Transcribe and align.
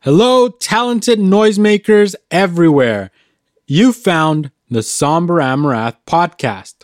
Hello, 0.00 0.48
talented 0.48 1.18
noisemakers 1.18 2.14
everywhere. 2.30 3.10
You 3.66 3.92
found 3.92 4.52
the 4.70 4.82
Somber 4.82 5.36
Amarath 5.38 5.96
podcast. 6.06 6.74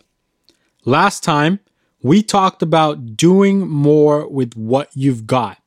Last 0.84 1.22
time, 1.22 1.60
we 2.02 2.22
talked 2.22 2.62
about 2.62 3.16
doing 3.16 3.68
more 3.68 4.26
with 4.26 4.54
what 4.56 4.90
you've 4.94 5.26
got. 5.26 5.58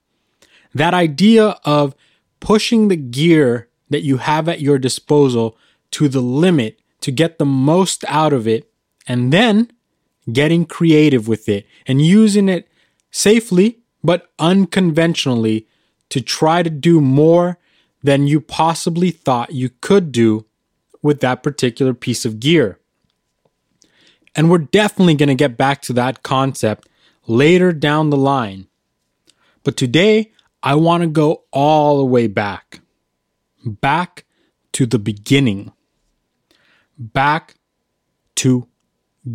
That 0.74 0.94
idea 0.94 1.58
of 1.64 1.96
pushing 2.42 2.88
the 2.88 2.98
gear 2.98 3.70
that 3.90 4.02
you 4.02 4.18
have 4.18 4.50
at 4.50 4.60
your 4.60 4.80
disposal 4.80 5.56
to 5.92 6.10
the 6.10 6.22
limit 6.22 6.80
to 7.02 7.12
get 7.12 7.38
the 7.38 7.46
most 7.46 8.04
out 8.08 8.34
of 8.34 8.48
it, 8.48 8.70
and 9.08 9.32
then 9.32 9.72
getting 10.34 10.66
creative 10.66 11.28
with 11.28 11.48
it 11.48 11.68
and 11.86 12.02
using 12.02 12.50
it 12.50 12.68
safely 13.12 13.80
but 14.04 14.32
unconventionally 14.40 15.68
to 16.10 16.22
try 16.22 16.64
to 16.64 16.70
do 16.70 17.02
more 17.02 17.58
than 18.04 18.28
you 18.28 18.40
possibly 18.40 19.12
thought 19.12 19.54
you 19.54 19.70
could 19.82 20.12
do 20.12 20.46
with 21.02 21.20
that 21.22 21.44
particular 21.44 21.94
piece 21.94 22.26
of 22.26 22.40
gear. 22.40 22.80
And 24.36 24.50
we're 24.50 24.60
definitely 24.60 25.16
going 25.16 25.30
to 25.30 25.36
get 25.36 25.58
back 25.58 25.82
to 25.84 25.94
that 25.94 26.24
concept 26.24 26.90
later 27.26 27.72
down 27.72 28.10
the 28.10 28.18
line. 28.18 28.68
But 29.64 29.78
today, 29.78 30.32
I 30.62 30.76
want 30.76 31.02
to 31.02 31.08
go 31.08 31.44
all 31.52 31.98
the 31.98 32.06
way 32.06 32.28
back. 32.28 32.82
Back 33.66 34.26
to 34.74 34.86
the 34.86 35.00
beginning. 35.00 35.72
Back 36.98 37.56
to 38.36 38.68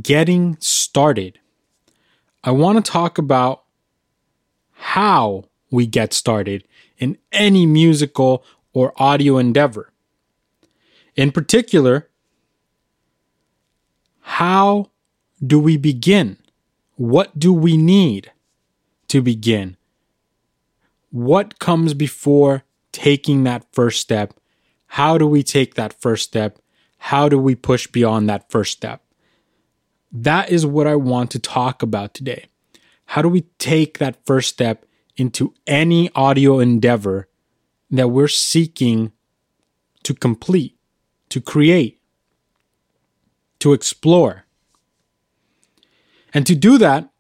getting 0.02 0.57
started. 0.61 1.41
I 2.45 2.52
want 2.52 2.85
to 2.85 2.91
talk 2.91 3.19
about 3.19 3.65
how 4.73 5.50
we 5.70 5.87
get 5.87 6.12
started 6.12 6.65
in 6.98 7.19
any 7.33 7.66
musical 7.66 8.45
or 8.73 8.92
audio 8.97 9.38
endeavor. 9.38 9.93
In 11.16 11.32
particular, 11.32 12.09
how 14.21 14.90
do 15.45 15.59
we 15.59 15.77
begin? 15.77 16.37
What 16.96 17.38
do 17.38 17.52
we 17.52 17.77
need 17.77 18.30
to 19.09 19.23
begin? 19.23 19.77
What 21.10 21.59
comes 21.59 21.95
before 21.95 22.62
taking 22.93 23.45
that 23.45 23.65
first 23.73 24.01
step? 24.01 24.34
How 24.87 25.18
do 25.18 25.27
we 25.27 25.43
take 25.43 25.74
that 25.74 25.93
first 25.93 26.24
step? 26.24 26.59
How 26.99 27.29
do 27.29 27.38
we 27.38 27.55
push 27.55 27.87
beyond 27.87 28.29
that 28.29 28.51
first 28.51 28.73
step? 28.73 29.02
That 30.12 30.51
is 30.51 30.66
what 30.66 30.87
I 30.87 30.96
want 30.96 31.30
to 31.32 31.38
talk 31.38 31.82
about 31.82 32.15
today. 32.15 32.46
How 33.07 33.23
do 33.23 33.29
we 33.29 33.43
take 33.59 33.99
that 33.99 34.24
first 34.24 34.49
step 34.51 34.84
into 35.21 35.52
any 35.66 36.10
audio 36.15 36.59
endeavor 36.59 37.29
that 37.90 38.09
we're 38.09 38.26
seeking 38.26 39.13
to 40.02 40.15
complete, 40.15 40.77
to 41.29 41.40
create, 41.43 42.01
to 43.59 43.74
explore? 43.74 44.46
And 46.32 46.46
to 46.46 46.54
do 46.54 46.79
that, 46.79 47.10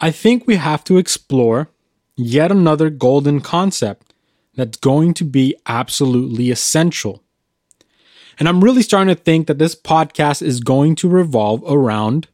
I 0.00 0.10
think 0.10 0.46
we 0.46 0.56
have 0.56 0.84
to 0.84 0.96
explore 0.96 1.68
yet 2.16 2.50
another 2.50 2.88
golden 2.88 3.40
concept 3.42 4.14
that's 4.54 4.78
going 4.78 5.12
to 5.14 5.24
be 5.24 5.54
absolutely 5.66 6.50
essential. 6.50 7.22
And 8.38 8.48
I'm 8.48 8.64
really 8.64 8.82
starting 8.82 9.14
to 9.14 9.20
think 9.20 9.48
that 9.48 9.58
this 9.58 9.74
podcast 9.74 10.40
is 10.40 10.60
going 10.60 10.94
to 10.96 11.08
revolve 11.08 11.62
around 11.66 12.28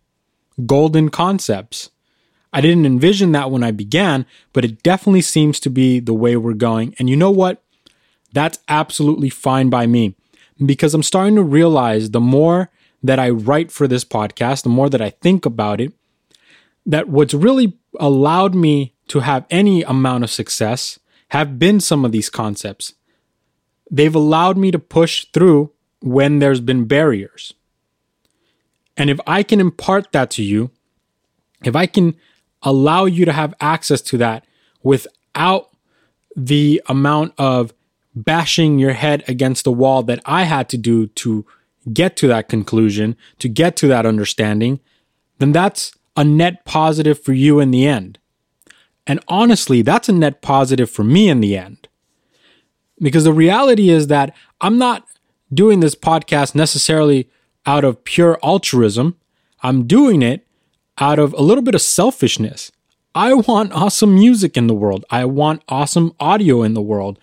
golden 0.67 1.09
concepts. 1.09 1.91
I 2.53 2.61
didn't 2.61 2.87
envision 2.87 3.33
that 3.33 3.51
when 3.51 3.63
I 3.63 3.71
began, 3.71 4.27
but 4.53 4.65
it 4.65 4.83
definitely 4.83 5.23
seems 5.23 5.61
to 5.61 5.71
be 5.71 6.01
the 6.01 6.15
way 6.15 6.37
we're 6.37 6.55
going. 6.55 6.95
And 6.99 7.09
you 7.09 7.17
know 7.17 7.31
what? 7.31 7.63
That's 8.33 8.59
absolutely 8.69 9.31
fine 9.31 9.71
by 9.71 9.87
me 9.87 10.15
because 10.65 10.95
I'm 10.95 11.03
starting 11.03 11.37
to 11.37 11.43
realize 11.43 12.11
the 12.11 12.21
more 12.21 12.71
that 13.03 13.19
I 13.19 13.31
write 13.31 13.71
for 13.73 13.89
this 13.89 14.05
podcast, 14.05 14.63
the 14.63 14.69
more 14.69 14.91
that 14.91 15.01
I 15.01 15.11
think 15.11 15.47
about 15.47 15.81
it, 15.81 15.93
that 16.87 17.09
what's 17.09 17.35
really 17.35 17.79
allowed 17.99 18.55
me 18.55 18.95
to 19.09 19.21
have 19.21 19.47
any 19.51 19.83
amount 19.83 20.25
of 20.25 20.31
success 20.31 20.99
have 21.29 21.59
been 21.59 21.81
some 21.81 22.05
of 22.05 22.13
these 22.13 22.29
concepts. 22.29 22.95
They've 23.91 24.15
allowed 24.15 24.57
me 24.57 24.71
to 24.71 24.79
push 24.79 25.27
through 25.33 25.73
when 26.01 26.39
there's 26.39 26.61
been 26.61 26.85
barriers. 26.85 27.55
And 28.97 29.11
if 29.11 29.19
I 29.27 29.43
can 29.43 29.61
impart 29.61 30.13
that 30.13 30.31
to 30.33 30.43
you, 30.43 30.71
if 31.65 31.75
I 31.75 31.87
can 31.87 32.17
allow 32.63 33.05
you 33.05 33.25
to 33.25 33.33
have 33.33 33.55
access 33.61 34.01
to 34.03 34.19
that 34.19 34.45
without 34.83 35.71
the 36.37 36.83
amount 36.87 37.35
of 37.39 37.73
bashing 38.15 38.79
your 38.79 38.93
head 38.93 39.23
against 39.29 39.65
the 39.65 39.73
wall 39.73 40.03
that 40.03 40.21
I 40.25 40.45
had 40.45 40.69
to 40.71 40.79
do 40.79 41.07
to 41.07 41.47
get 41.93 42.17
to 42.17 42.27
that 42.29 42.49
conclusion, 42.49 43.17
to 43.39 43.49
get 43.49 43.77
to 43.77 43.89
that 43.89 44.07
understanding, 44.07 44.81
then 45.39 45.53
that's 45.53 45.93
a 46.17 46.25
net 46.25 46.65
positive 46.65 47.23
for 47.23 47.33
you 47.33 47.61
in 47.61 47.71
the 47.71 47.87
end. 47.87 48.19
And 49.07 49.21
honestly, 49.29 49.83
that's 49.83 50.09
a 50.09 50.13
net 50.13 50.43
positive 50.43 50.91
for 50.91 51.05
me 51.05 51.29
in 51.29 51.41
the 51.41 51.57
end. 51.57 51.89
Because 52.99 53.25
the 53.25 53.33
reality 53.33 53.89
is 53.89 54.09
that 54.09 54.35
I'm 54.61 54.77
not 54.77 55.07
doing 55.53 55.81
this 55.81 55.95
podcast 55.95 56.55
necessarily 56.55 57.31
out 57.65 57.85
of 57.85 58.05
pure 58.05 58.39
altruism. 58.43 59.17
I'm 59.63 59.87
doing 59.87 60.23
it 60.23 60.47
out 60.99 61.19
of 61.19 61.33
a 61.35 61.43
little 61.43 61.63
bit 61.63 61.75
of 61.75 61.83
selfishness. 61.83 62.71
I 63.15 63.35
want 63.35 63.73
awesome 63.73 64.15
music 64.15 64.57
in 64.57 64.67
the 64.67 64.75
world. 64.75 65.05
I 65.11 65.25
want 65.25 65.63
awesome 65.69 66.15
audio 66.21 66.63
in 66.63 66.75
the 66.75 66.83
world. 66.83 67.19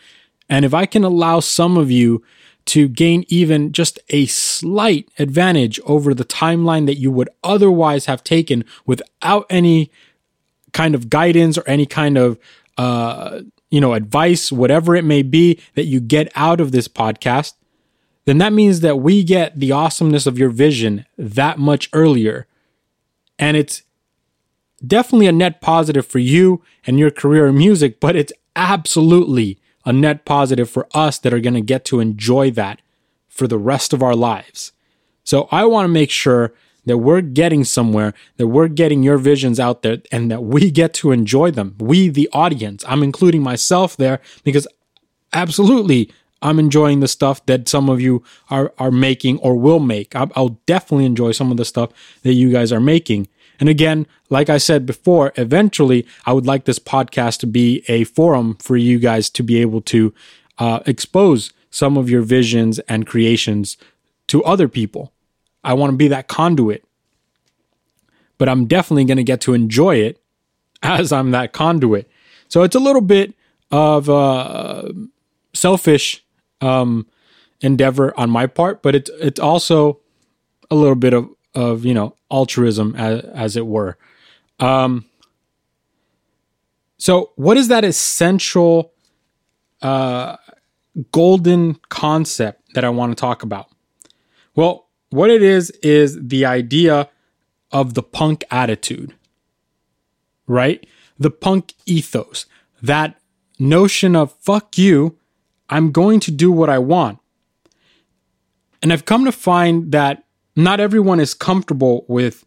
And 0.50 0.66
if 0.66 0.74
I 0.74 0.86
can 0.86 1.04
allow 1.04 1.40
some 1.40 1.78
of 1.78 1.92
you 1.92 2.24
to 2.66 2.90
gain 2.90 3.24
even 3.30 3.72
just 3.72 3.98
a 4.10 4.26
slight 4.26 5.10
advantage 5.18 5.80
over 5.86 6.14
the 6.14 6.26
timeline 6.26 6.86
that 6.86 6.98
you 6.98 7.10
would 7.12 7.30
otherwise 7.44 8.06
have 8.06 8.24
taken 8.24 8.66
without 8.86 9.46
any 9.50 9.90
kind 10.74 10.94
of 10.94 11.10
guidance 11.10 11.58
or 11.58 11.64
any 11.66 11.86
kind 11.86 12.18
of 12.18 12.38
uh, 12.78 13.42
you 13.72 13.80
know 13.80 13.94
advice 13.94 14.52
whatever 14.52 14.96
it 14.96 15.06
may 15.06 15.22
be 15.22 15.60
that 15.76 15.86
you 15.86 16.02
get 16.02 16.30
out 16.36 16.60
of 16.60 16.74
this 16.74 16.90
podcast 16.90 17.54
then 18.28 18.40
that 18.40 18.52
means 18.52 18.82
that 18.82 18.98
we 18.98 19.24
get 19.24 19.58
the 19.58 19.72
awesomeness 19.72 20.26
of 20.26 20.38
your 20.38 20.50
vision 20.50 21.06
that 21.18 21.60
much 21.60 21.90
earlier. 21.94 22.46
And 23.40 23.58
it's 23.58 23.84
definitely 24.86 25.28
a 25.28 25.32
net 25.32 25.62
positive 25.62 26.06
for 26.06 26.20
you 26.20 26.64
and 26.86 27.00
your 27.00 27.12
career 27.12 27.48
in 27.48 27.58
music, 27.58 28.00
but 28.00 28.16
it's 28.16 28.34
absolutely 28.56 29.60
a 29.86 29.94
net 29.94 30.26
positive 30.26 30.70
for 30.70 30.88
us 30.94 31.18
that 31.20 31.34
are 31.34 31.40
going 31.40 31.54
to 31.54 31.62
get 31.62 31.86
to 31.86 32.00
enjoy 32.00 32.52
that 32.52 32.82
for 33.28 33.48
the 33.48 33.58
rest 33.58 33.94
of 33.94 34.04
our 34.04 34.16
lives. 34.16 34.72
So 35.24 35.48
I 35.52 35.66
want 35.66 35.86
to 35.86 35.90
make 35.92 36.10
sure 36.10 36.54
that 36.86 36.98
we're 36.98 37.22
getting 37.22 37.64
somewhere, 37.64 38.14
that 38.38 38.48
we're 38.48 38.70
getting 38.70 39.04
your 39.04 39.18
visions 39.18 39.60
out 39.60 39.82
there, 39.82 39.98
and 40.12 40.32
that 40.32 40.44
we 40.44 40.72
get 40.82 40.94
to 40.96 41.12
enjoy 41.12 41.52
them. 41.52 41.76
We, 41.80 42.10
the 42.10 42.30
audience, 42.34 42.84
I'm 42.88 43.04
including 43.04 43.44
myself 43.44 43.96
there 43.96 44.20
because 44.44 44.68
absolutely 45.34 46.12
I'm 46.42 46.60
enjoying 46.60 47.00
the 47.00 47.08
stuff 47.08 47.46
that 47.48 47.68
some 47.68 47.90
of 47.90 48.00
you 48.00 48.24
are 48.50 48.74
are 48.78 48.92
making 48.92 49.40
or 49.40 49.56
will 49.56 49.80
make. 49.80 50.16
I'll, 50.16 50.32
I'll 50.36 50.60
definitely 50.66 51.06
enjoy 51.06 51.32
some 51.32 51.52
of 51.52 51.58
the 51.58 51.66
stuff 51.66 51.92
that 52.24 52.34
you 52.34 52.52
guys 52.52 52.72
are 52.72 52.80
making. 52.80 53.28
And 53.60 53.70
again, 53.70 54.06
like 54.30 54.50
I 54.50 54.58
said 54.58 54.86
before, 54.86 55.34
eventually 55.36 56.06
I 56.26 56.34
would 56.34 56.46
like 56.46 56.66
this 56.66 56.80
podcast 56.80 57.40
to 57.40 57.48
be 57.48 57.84
a 57.88 58.04
forum 58.04 58.56
for 58.60 58.78
you 58.78 59.00
guys 59.00 59.30
to 59.32 59.44
be 59.44 59.60
able 59.62 59.82
to 59.82 60.14
uh, 60.60 60.82
expose 60.86 61.52
some 61.70 61.98
of 61.98 62.10
your 62.10 62.22
visions 62.22 62.80
and 62.80 63.08
creations 63.08 63.78
to 64.28 64.44
other 64.44 64.68
people. 64.68 65.12
I 65.64 65.74
want 65.74 65.92
to 65.92 65.98
be 65.98 66.08
that 66.10 66.28
conduit, 66.28 66.84
but 68.38 68.48
I'm 68.48 68.66
definitely 68.66 69.06
going 69.06 69.18
to 69.18 69.24
get 69.24 69.42
to 69.42 69.54
enjoy 69.54 69.98
it 69.98 70.22
as 70.84 71.12
I'm 71.12 71.32
that 71.32 71.54
conduit. 71.54 72.10
So 72.48 72.64
it's 72.64 72.76
a 72.76 72.80
little 72.80 73.02
bit 73.02 73.34
of 73.72 74.10
uh, 74.10 74.92
selfish 75.54 76.24
um, 76.62 77.08
endeavor 77.62 78.18
on 78.20 78.30
my 78.30 78.48
part, 78.48 78.82
but 78.82 78.96
it's 78.96 79.10
it's 79.20 79.40
also 79.40 80.00
a 80.70 80.76
little 80.76 80.96
bit 80.96 81.14
of 81.14 81.30
of 81.56 81.86
you 81.86 81.94
know 81.94 82.16
altruism 82.32 82.96
as, 82.96 83.24
as 83.24 83.56
it 83.58 83.66
were. 83.66 83.98
Um, 84.60 85.06
so, 86.98 87.32
what 87.36 87.58
is 87.58 87.68
that 87.68 87.86
essential 87.86 88.92
uh, 89.82 90.38
golden 91.12 91.76
concept 91.90 92.74
that 92.74 92.84
I 92.84 92.90
want 92.90 93.12
to 93.12 93.20
talk 93.20 93.44
about? 93.44 93.70
Well, 94.56 94.88
what 95.10 95.30
it 95.30 95.44
is 95.44 95.70
is 95.84 96.18
the 96.20 96.46
idea 96.46 97.10
of 97.72 97.94
the 97.94 98.04
punk 98.04 98.44
attitude, 98.50 99.14
right? 100.48 100.86
The 101.20 101.32
punk 101.32 101.74
ethos, 101.86 102.46
that 102.82 103.20
notion 103.60 104.16
of 104.16 104.34
fuck 104.40 104.78
you, 104.78 105.18
I'm 105.70 105.92
going 105.92 106.20
to 106.22 106.32
do 106.32 106.52
what 106.52 106.70
I 106.70 106.80
want. 106.80 107.20
And 108.82 108.94
I've 108.94 109.06
come 109.06 109.26
to 109.26 109.32
find 109.32 109.92
that 109.92 110.24
not 110.56 110.80
everyone 110.80 111.20
is 111.20 111.34
comfortable 111.34 112.06
with 112.08 112.46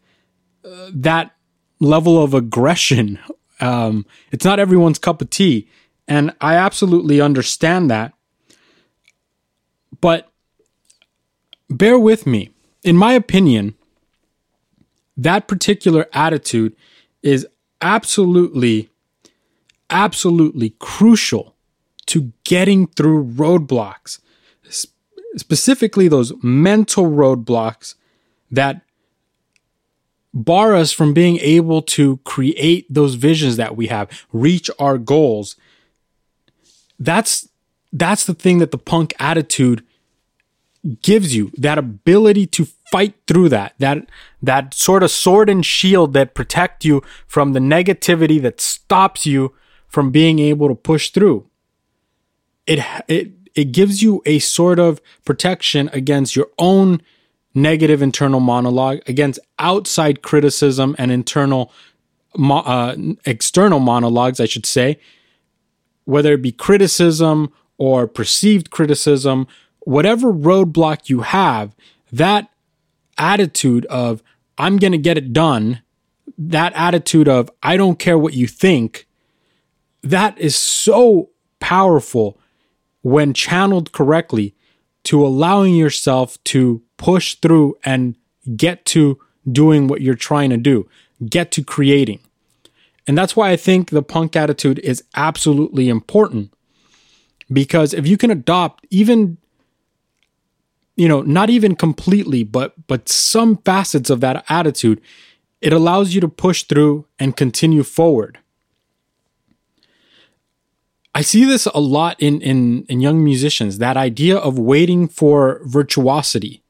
uh, 0.65 0.89
that 0.93 1.35
level 1.79 2.21
of 2.23 2.33
aggression. 2.33 3.19
Um, 3.63 4.07
it's 4.31 4.43
not 4.43 4.57
everyone's 4.59 4.97
cup 4.97 5.21
of 5.21 5.29
tea. 5.29 5.69
And 6.07 6.33
I 6.41 6.55
absolutely 6.55 7.21
understand 7.21 7.91
that 7.91 8.13
But 10.01 10.31
bear 11.69 11.99
with 11.99 12.25
me. 12.25 12.49
In 12.83 12.97
my 12.97 13.13
opinion, 13.13 13.75
that 15.15 15.47
particular 15.47 16.07
attitude 16.13 16.75
is 17.21 17.47
absolutely, 17.81 18.89
absolutely 19.91 20.71
crucial 20.79 21.55
to 22.07 22.31
getting 22.43 22.87
through 22.87 23.25
roadblocks, 23.25 24.19
specifically 25.35 26.07
those 26.07 26.33
mental 26.43 27.05
roadblocks 27.05 27.95
that 28.49 28.81
bar 30.33 30.75
us 30.75 30.91
from 30.91 31.13
being 31.13 31.37
able 31.37 31.81
to 31.81 32.17
create 32.17 32.85
those 32.89 33.15
visions 33.15 33.57
that 33.57 33.75
we 33.75 33.87
have, 33.87 34.09
reach 34.31 34.69
our 34.79 34.97
goals. 34.97 35.55
That's 36.99 37.47
that's 37.93 38.25
the 38.25 38.33
thing 38.33 38.59
that 38.59 38.71
the 38.71 38.77
punk 38.77 39.13
attitude 39.19 39.83
gives 41.01 41.35
you 41.35 41.51
that 41.57 41.77
ability 41.77 42.47
to 42.47 42.65
fight 42.91 43.15
through 43.27 43.49
that 43.49 43.73
that 43.79 44.05
that 44.41 44.73
sort 44.73 45.03
of 45.03 45.11
sword 45.11 45.49
and 45.49 45.65
shield 45.65 46.13
that 46.13 46.33
protect 46.33 46.83
you 46.83 47.01
from 47.27 47.53
the 47.53 47.59
negativity 47.59 48.41
that 48.41 48.59
stops 48.59 49.25
you 49.25 49.53
from 49.87 50.11
being 50.11 50.39
able 50.39 50.67
to 50.67 50.75
push 50.75 51.09
through 51.09 51.47
it 52.67 52.79
it 53.07 53.31
it 53.53 53.71
gives 53.71 54.01
you 54.01 54.21
a 54.25 54.39
sort 54.39 54.79
of 54.79 55.01
protection 55.25 55.89
against 55.93 56.35
your 56.35 56.47
own 56.57 57.01
negative 57.53 58.01
internal 58.01 58.39
monologue 58.39 58.99
against 59.07 59.39
outside 59.59 60.21
criticism 60.21 60.95
and 60.97 61.11
internal 61.11 61.71
uh, 62.39 62.95
external 63.25 63.79
monologues 63.79 64.39
i 64.39 64.45
should 64.45 64.65
say. 64.65 64.99
Whether 66.05 66.33
it 66.33 66.41
be 66.41 66.51
criticism 66.51 67.53
or 67.77 68.07
perceived 68.07 68.71
criticism 68.71 69.47
whatever 69.81 70.31
roadblock 70.31 71.09
you 71.09 71.21
have, 71.21 71.75
that 72.11 72.49
attitude 73.17 73.85
of, 73.87 74.23
I'm 74.57 74.77
going 74.77 74.91
to 74.91 74.97
get 74.97 75.17
it 75.17 75.33
done, 75.33 75.81
that 76.37 76.73
attitude 76.75 77.27
of, 77.27 77.49
I 77.61 77.77
don't 77.77 77.99
care 77.99 78.17
what 78.17 78.33
you 78.33 78.47
think, 78.47 79.07
that 80.03 80.37
is 80.37 80.55
so 80.55 81.29
powerful 81.59 82.39
when 83.01 83.33
channeled 83.33 83.91
correctly 83.91 84.55
to 85.03 85.25
allowing 85.25 85.75
yourself 85.75 86.41
to 86.45 86.81
push 86.97 87.35
through 87.35 87.77
and 87.83 88.15
get 88.55 88.85
to 88.85 89.19
doing 89.51 89.87
what 89.87 90.01
you're 90.01 90.15
trying 90.15 90.49
to 90.51 90.57
do, 90.57 90.87
get 91.27 91.51
to 91.51 91.63
creating. 91.63 92.19
And 93.07 93.17
that's 93.17 93.35
why 93.35 93.49
I 93.49 93.55
think 93.55 93.89
the 93.89 94.03
punk 94.03 94.35
attitude 94.35 94.79
is 94.79 95.03
absolutely 95.15 95.89
important. 95.89 96.53
Because 97.51 97.93
if 97.93 98.07
you 98.07 98.17
can 98.17 98.31
adopt 98.31 98.85
even 98.89 99.37
you 100.95 101.07
know, 101.07 101.21
not 101.21 101.49
even 101.49 101.75
completely, 101.75 102.43
but 102.43 102.75
but 102.87 103.09
some 103.09 103.57
facets 103.57 104.09
of 104.09 104.19
that 104.19 104.45
attitude, 104.49 105.01
it 105.59 105.73
allows 105.73 106.13
you 106.13 106.21
to 106.21 106.27
push 106.27 106.63
through 106.63 107.07
and 107.17 107.35
continue 107.35 107.83
forward. 107.83 108.37
I 111.13 111.21
see 111.21 111.43
this 111.45 111.65
a 111.65 111.79
lot 111.79 112.15
in 112.19 112.41
in 112.41 112.85
in 112.87 113.01
young 113.01 113.23
musicians, 113.23 113.77
that 113.79 113.97
idea 113.97 114.37
of 114.37 114.57
waiting 114.57 115.07
for 115.07 115.61
virtuosity. 115.65 116.63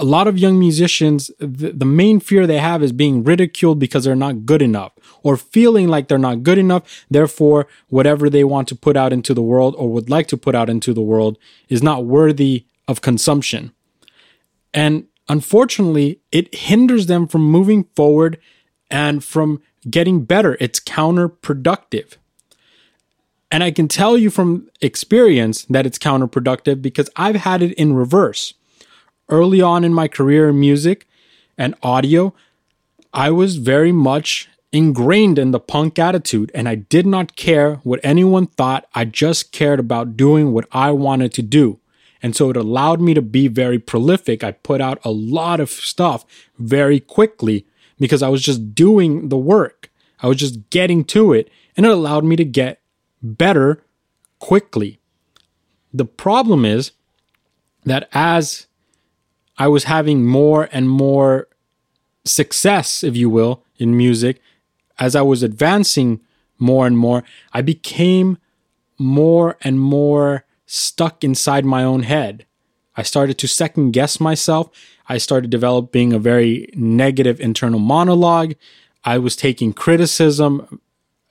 A 0.00 0.04
lot 0.04 0.28
of 0.28 0.38
young 0.38 0.60
musicians, 0.60 1.28
the, 1.40 1.72
the 1.72 1.84
main 1.84 2.20
fear 2.20 2.46
they 2.46 2.58
have 2.58 2.84
is 2.84 2.92
being 2.92 3.24
ridiculed 3.24 3.80
because 3.80 4.04
they're 4.04 4.14
not 4.14 4.46
good 4.46 4.62
enough 4.62 4.92
or 5.24 5.36
feeling 5.36 5.88
like 5.88 6.06
they're 6.06 6.18
not 6.18 6.44
good 6.44 6.56
enough. 6.56 7.04
Therefore, 7.10 7.66
whatever 7.88 8.30
they 8.30 8.44
want 8.44 8.68
to 8.68 8.76
put 8.76 8.96
out 8.96 9.12
into 9.12 9.34
the 9.34 9.42
world 9.42 9.74
or 9.76 9.88
would 9.88 10.08
like 10.08 10.28
to 10.28 10.36
put 10.36 10.54
out 10.54 10.70
into 10.70 10.94
the 10.94 11.02
world 11.02 11.36
is 11.68 11.82
not 11.82 12.04
worthy 12.04 12.64
of 12.86 13.00
consumption. 13.00 13.72
And 14.72 15.08
unfortunately, 15.28 16.20
it 16.30 16.54
hinders 16.54 17.06
them 17.06 17.26
from 17.26 17.42
moving 17.42 17.84
forward 17.96 18.38
and 18.92 19.24
from 19.24 19.60
getting 19.90 20.24
better. 20.24 20.56
It's 20.60 20.78
counterproductive. 20.78 22.18
And 23.50 23.64
I 23.64 23.70
can 23.70 23.88
tell 23.88 24.18
you 24.18 24.30
from 24.30 24.68
experience 24.80 25.64
that 25.70 25.86
it's 25.86 25.98
counterproductive 25.98 26.82
because 26.82 27.08
I've 27.16 27.36
had 27.36 27.62
it 27.62 27.72
in 27.74 27.94
reverse. 27.94 28.54
Early 29.28 29.60
on 29.60 29.84
in 29.84 29.94
my 29.94 30.08
career 30.08 30.48
in 30.48 30.60
music 30.60 31.06
and 31.56 31.74
audio, 31.82 32.34
I 33.12 33.30
was 33.30 33.56
very 33.56 33.92
much 33.92 34.48
ingrained 34.70 35.38
in 35.38 35.50
the 35.50 35.60
punk 35.60 35.98
attitude 35.98 36.50
and 36.54 36.68
I 36.68 36.74
did 36.74 37.06
not 37.06 37.36
care 37.36 37.76
what 37.76 38.00
anyone 38.02 38.46
thought. 38.46 38.86
I 38.94 39.06
just 39.06 39.50
cared 39.50 39.80
about 39.80 40.16
doing 40.16 40.52
what 40.52 40.66
I 40.72 40.90
wanted 40.90 41.32
to 41.34 41.42
do. 41.42 41.80
And 42.22 42.34
so 42.36 42.50
it 42.50 42.56
allowed 42.56 43.00
me 43.00 43.14
to 43.14 43.22
be 43.22 43.48
very 43.48 43.78
prolific. 43.78 44.42
I 44.42 44.52
put 44.52 44.80
out 44.80 44.98
a 45.04 45.10
lot 45.10 45.60
of 45.60 45.70
stuff 45.70 46.24
very 46.58 47.00
quickly 47.00 47.64
because 47.98 48.22
I 48.22 48.28
was 48.28 48.42
just 48.42 48.74
doing 48.74 49.28
the 49.28 49.38
work. 49.38 49.90
I 50.20 50.26
was 50.26 50.36
just 50.36 50.68
getting 50.70 51.04
to 51.06 51.32
it 51.32 51.48
and 51.76 51.86
it 51.86 51.92
allowed 51.92 52.24
me 52.24 52.36
to 52.36 52.44
get 52.44 52.80
better 53.22 53.82
quickly. 54.38 55.00
The 55.92 56.04
problem 56.04 56.64
is 56.64 56.92
that 57.84 58.08
as 58.12 58.66
I 59.56 59.68
was 59.68 59.84
having 59.84 60.24
more 60.24 60.68
and 60.72 60.88
more 60.88 61.48
success, 62.24 63.02
if 63.02 63.16
you 63.16 63.30
will, 63.30 63.64
in 63.78 63.96
music, 63.96 64.40
as 64.98 65.16
I 65.16 65.22
was 65.22 65.42
advancing 65.42 66.20
more 66.58 66.86
and 66.86 66.98
more, 66.98 67.24
I 67.52 67.62
became 67.62 68.38
more 68.98 69.56
and 69.62 69.80
more 69.80 70.44
stuck 70.66 71.24
inside 71.24 71.64
my 71.64 71.82
own 71.82 72.02
head. 72.02 72.44
I 72.96 73.02
started 73.02 73.38
to 73.38 73.48
second 73.48 73.92
guess 73.92 74.20
myself. 74.20 74.70
I 75.08 75.18
started 75.18 75.50
developing 75.50 76.12
a 76.12 76.18
very 76.18 76.68
negative 76.74 77.40
internal 77.40 77.78
monologue. 77.78 78.54
I 79.04 79.18
was 79.18 79.36
taking 79.36 79.72
criticism, 79.72 80.80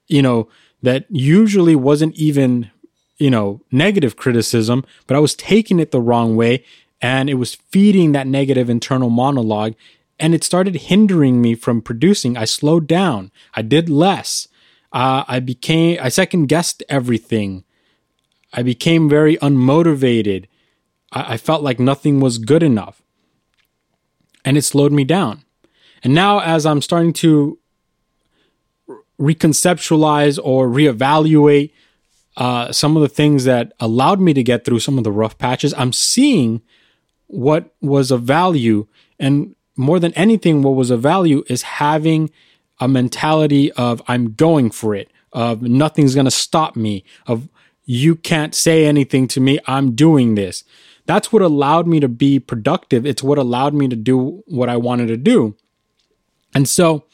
you 0.07 0.22
know, 0.22 0.48
that 0.82 1.06
usually 1.10 1.76
wasn't 1.76 2.16
even, 2.16 2.72
you 3.18 3.30
know, 3.30 3.62
negative 3.72 4.16
criticism, 4.16 4.86
but 5.06 5.16
I 5.16 5.20
was 5.20 5.36
taking 5.36 5.80
it 5.80 5.92
the 5.92 6.02
wrong 6.02 6.36
way 6.36 6.64
and 7.02 7.30
it 7.30 7.36
was 7.36 7.56
feeding 7.56 8.12
that 8.12 8.28
negative 8.28 8.70
internal 8.70 9.10
monologue 9.10 9.74
and 10.20 10.34
it 10.34 10.44
started 10.44 10.76
hindering 10.76 11.42
me 11.42 11.56
from 11.56 11.82
producing. 11.82 12.38
I 12.38 12.46
slowed 12.46 12.88
down. 12.88 13.32
I 13.54 13.62
did 13.62 13.90
less. 13.90 14.48
Uh, 14.92 15.24
I 15.28 15.40
became, 15.40 16.00
I 16.02 16.10
second 16.10 16.48
guessed 16.48 16.82
everything. 16.90 17.64
I 18.54 18.64
became 18.64 19.10
very 19.10 19.38
unmotivated. 19.38 20.46
I, 21.12 21.34
I 21.34 21.38
felt 21.38 21.62
like 21.62 21.80
nothing 21.80 22.19
was 22.19 22.38
good 22.38 22.64
enough. 22.64 23.02
And 24.44 24.57
it 24.57 24.64
slowed 24.64 24.92
me 24.92 25.04
down. 25.04 25.44
And 26.04 26.16
now, 26.16 26.40
as 26.40 26.66
I'm 26.66 26.81
starting 26.81 27.14
to 27.14 27.60
reconceptualize 29.19 30.40
or 30.44 30.68
reevaluate 30.68 31.71
uh, 32.38 32.71
some 32.71 32.95
of 32.95 33.02
the 33.02 33.09
things 33.09 33.45
that 33.45 33.74
allowed 33.80 34.21
me 34.21 34.33
to 34.33 34.44
get 34.44 34.64
through 34.64 34.80
some 34.80 34.97
of 34.97 35.04
the 35.04 35.12
rough 35.12 35.38
patches, 35.38 35.74
I'm 35.76 35.92
seeing 35.92 36.62
what 37.26 37.74
was 37.81 38.12
of 38.12 38.24
value. 38.24 38.88
And 39.19 39.56
more 39.76 40.00
than 40.00 40.14
anything, 40.14 40.62
what 40.62 40.76
was 40.76 40.92
of 40.92 41.02
value 41.02 41.44
is 41.47 41.64
having 41.64 42.30
a 42.80 42.88
mentality 42.88 43.71
of 43.74 44.04
I'm 44.07 44.33
going 44.33 44.69
for 44.69 44.94
it, 44.94 45.09
of 45.33 45.64
nothing's 45.64 46.14
going 46.14 46.26
to 46.26 46.31
stop 46.31 46.76
me, 46.76 47.04
of 47.26 47.50
you 47.86 48.16
can't 48.16 48.54
say 48.54 48.86
anything 48.86 49.28
to 49.30 49.40
me. 49.40 49.59
I'm 49.66 49.95
doing 49.95 50.36
this. 50.36 50.64
That's 51.07 51.31
what 51.31 51.42
allowed 51.42 51.88
me 51.88 52.00
to 52.02 52.09
be 52.09 52.40
productive. 52.40 53.06
It's 53.06 53.24
what 53.24 53.38
allowed 53.38 53.74
me 53.74 53.88
to 53.88 53.95
do 53.95 54.44
what 54.45 54.69
I 54.69 54.78
wanted 54.78 55.07
to 55.07 55.18
do. 55.18 55.56
And 56.54 56.68
so 56.68 57.06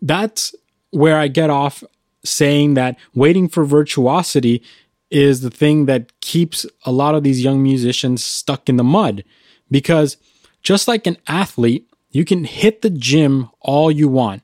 that's 0.00 0.54
where 0.96 1.18
I 1.18 1.28
get 1.28 1.50
off 1.50 1.84
saying 2.24 2.74
that 2.74 2.98
waiting 3.14 3.48
for 3.48 3.64
virtuosity 3.64 4.62
is 5.10 5.40
the 5.40 5.50
thing 5.50 5.86
that 5.86 6.18
keeps 6.20 6.66
a 6.84 6.90
lot 6.90 7.14
of 7.14 7.22
these 7.22 7.44
young 7.44 7.62
musicians 7.62 8.24
stuck 8.24 8.68
in 8.68 8.76
the 8.76 8.84
mud. 8.84 9.22
Because 9.70 10.16
just 10.62 10.88
like 10.88 11.06
an 11.06 11.18
athlete, 11.28 11.88
you 12.10 12.24
can 12.24 12.44
hit 12.44 12.82
the 12.82 12.90
gym 12.90 13.48
all 13.60 13.90
you 13.90 14.08
want 14.08 14.42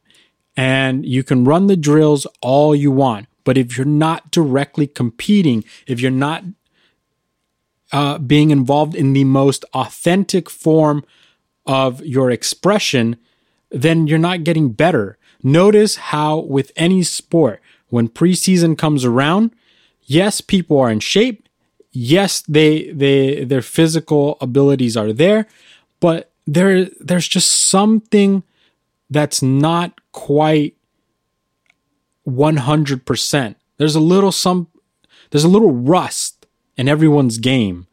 and 0.57 1.07
you 1.07 1.23
can 1.23 1.45
run 1.45 1.67
the 1.67 1.77
drills 1.77 2.27
all 2.41 2.75
you 2.75 2.91
want. 2.91 3.27
But 3.45 3.59
if 3.59 3.77
you're 3.77 3.87
not 3.87 4.31
directly 4.31 4.87
competing, 4.87 5.65
if 5.87 6.01
you're 6.01 6.11
not 6.11 6.45
uh, 7.91 8.19
being 8.19 8.51
involved 8.51 8.95
in 8.95 9.13
the 9.13 9.25
most 9.25 9.65
authentic 9.75 10.49
form 10.49 11.05
of 11.67 12.05
your 12.05 12.31
expression, 12.31 13.17
then 13.71 14.07
you're 14.07 14.19
not 14.19 14.45
getting 14.45 14.73
better. 14.73 15.19
Notice 15.43 15.97
how, 15.97 16.39
with 16.39 16.73
any 16.77 17.03
sport, 17.03 17.61
when 17.89 18.09
preseason 18.09 18.79
comes 18.79 19.05
around, 19.05 19.53
yes, 20.05 20.41
people 20.41 20.79
are 20.79 20.91
in 20.91 21.01
shape. 21.01 21.49
Yes, 21.91 22.41
they 22.43 22.91
they 22.93 23.45
their 23.45 23.61
physical 23.61 24.39
abilities 24.41 24.97
are 24.97 25.13
there, 25.13 25.47
but 26.01 26.31
there 26.47 26.87
there's 27.01 27.29
just 27.29 27.51
something 27.69 28.43
that's 29.11 29.43
not 29.43 30.01
quite 30.13 30.75
100%. 32.27 33.55
There's 33.77 33.95
a 33.95 34.01
little 34.01 34.33
some 34.33 34.69
there's 35.31 35.45
a 35.45 35.49
little 35.49 35.73
rust 35.73 36.47
in 36.77 36.89
everyone's 36.89 37.39
game. 37.39 37.87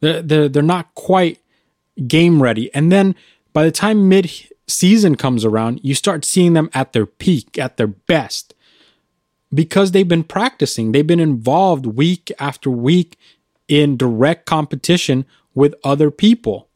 They're, 0.00 0.22
they're, 0.22 0.48
they're 0.48 0.62
not 0.62 0.94
quite 0.94 1.38
game 2.06 2.42
ready. 2.42 2.72
And 2.74 2.90
then 2.90 3.14
by 3.52 3.64
the 3.64 3.70
time 3.70 4.08
mid 4.08 4.30
season 4.66 5.16
comes 5.16 5.44
around, 5.44 5.80
you 5.82 5.94
start 5.94 6.24
seeing 6.24 6.52
them 6.52 6.70
at 6.72 6.92
their 6.92 7.06
peak, 7.06 7.58
at 7.58 7.76
their 7.76 7.86
best, 7.86 8.54
because 9.52 9.92
they've 9.92 10.08
been 10.08 10.24
practicing. 10.24 10.92
They've 10.92 11.06
been 11.06 11.20
involved 11.20 11.86
week 11.86 12.32
after 12.38 12.70
week 12.70 13.18
in 13.68 13.96
direct 13.96 14.46
competition 14.46 15.26
with 15.54 15.74
other 15.84 16.10
people. 16.10 16.68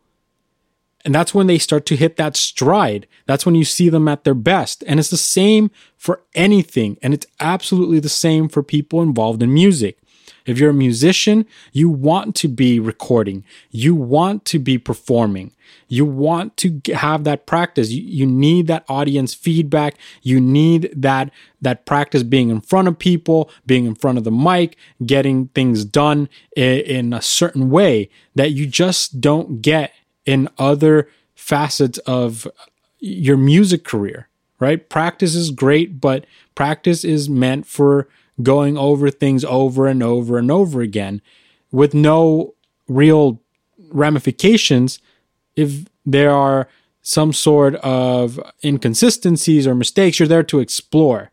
And 1.05 1.15
that's 1.15 1.33
when 1.33 1.47
they 1.47 1.59
start 1.59 1.87
to 1.87 1.97
hit 1.97 2.17
that 2.17 2.37
stride. 2.37 3.07
That's 3.27 3.47
when 3.47 3.55
you 3.55 3.65
see 3.65 3.89
them 3.89 4.09
at 4.09 4.25
their 4.25 4.35
best. 4.35 4.83
And 4.89 4.99
it's 4.99 5.11
the 5.11 5.17
same 5.17 5.71
for 5.97 6.23
anything. 6.35 6.99
And 7.01 7.15
it's 7.15 7.27
absolutely 7.39 8.01
the 8.01 8.09
same 8.09 8.49
for 8.49 8.63
people 8.63 9.01
involved 9.03 9.43
in 9.43 9.55
music. 9.55 9.99
If 10.45 10.59
you're 10.59 10.71
a 10.71 10.75
musician, 10.75 11.47
you 11.73 11.89
want 11.89 12.35
to 12.37 12.49
be 12.49 12.81
recording, 12.81 13.45
you 13.71 13.95
want 13.95 14.45
to 14.47 14.59
be 14.59 14.79
performing, 14.79 15.53
you 15.89 16.05
want 16.05 16.57
to 16.59 16.81
have 16.95 17.25
that 17.25 17.47
practice. 17.47 17.91
You, 17.91 18.03
you 18.03 18.27
need 18.27 18.67
that 18.67 18.85
audience 18.89 19.35
feedback. 19.35 19.97
You 20.23 20.41
need 20.41 20.93
that 20.97 21.31
that 21.61 21.87
practice 21.87 22.23
being 22.23 22.51
in 22.51 22.61
front 22.61 22.89
of 22.89 22.99
people, 22.99 23.51
being 23.67 23.87
in 23.87 23.95
front 23.95 24.19
of 24.19 24.25
the 24.25 24.31
mic, 24.31 24.77
getting 25.05 25.49
things 25.49 25.85
done 25.85 26.29
in, 26.55 26.81
in 26.81 27.13
a 27.13 27.23
certain 27.23 27.71
way 27.71 28.09
that 28.35 28.53
you 28.53 28.67
just 28.67 29.21
don't 29.21 29.63
get 29.63 29.93
in 30.25 30.49
other 30.59 31.09
facets 31.35 31.99
of 31.99 32.49
your 32.99 33.37
music 33.37 33.85
career, 33.85 34.29
right? 34.59 34.89
Practice 34.89 35.35
is 35.35 35.51
great, 35.51 36.01
but 36.01 36.27
practice 36.55 37.05
is 37.05 37.29
meant 37.29 37.67
for 37.67 38.09
going 38.43 38.77
over 38.77 39.11
things 39.11 39.45
over 39.45 39.87
and 39.87 40.03
over 40.03 40.39
and 40.39 40.51
over 40.51 40.81
again 40.81 41.23
with 41.71 41.95
no 41.95 42.55
real 42.89 43.41
ramifications 43.91 44.99
if 45.55 45.87
there 46.05 46.31
are 46.31 46.69
some 47.03 47.33
sort 47.33 47.77
of 47.77 48.41
inconsistencies 48.65 49.67
or 49.67 49.75
mistakes 49.75 50.19
you're 50.19 50.29
there 50.29 50.43
to 50.43 50.61
explore. 50.61 51.31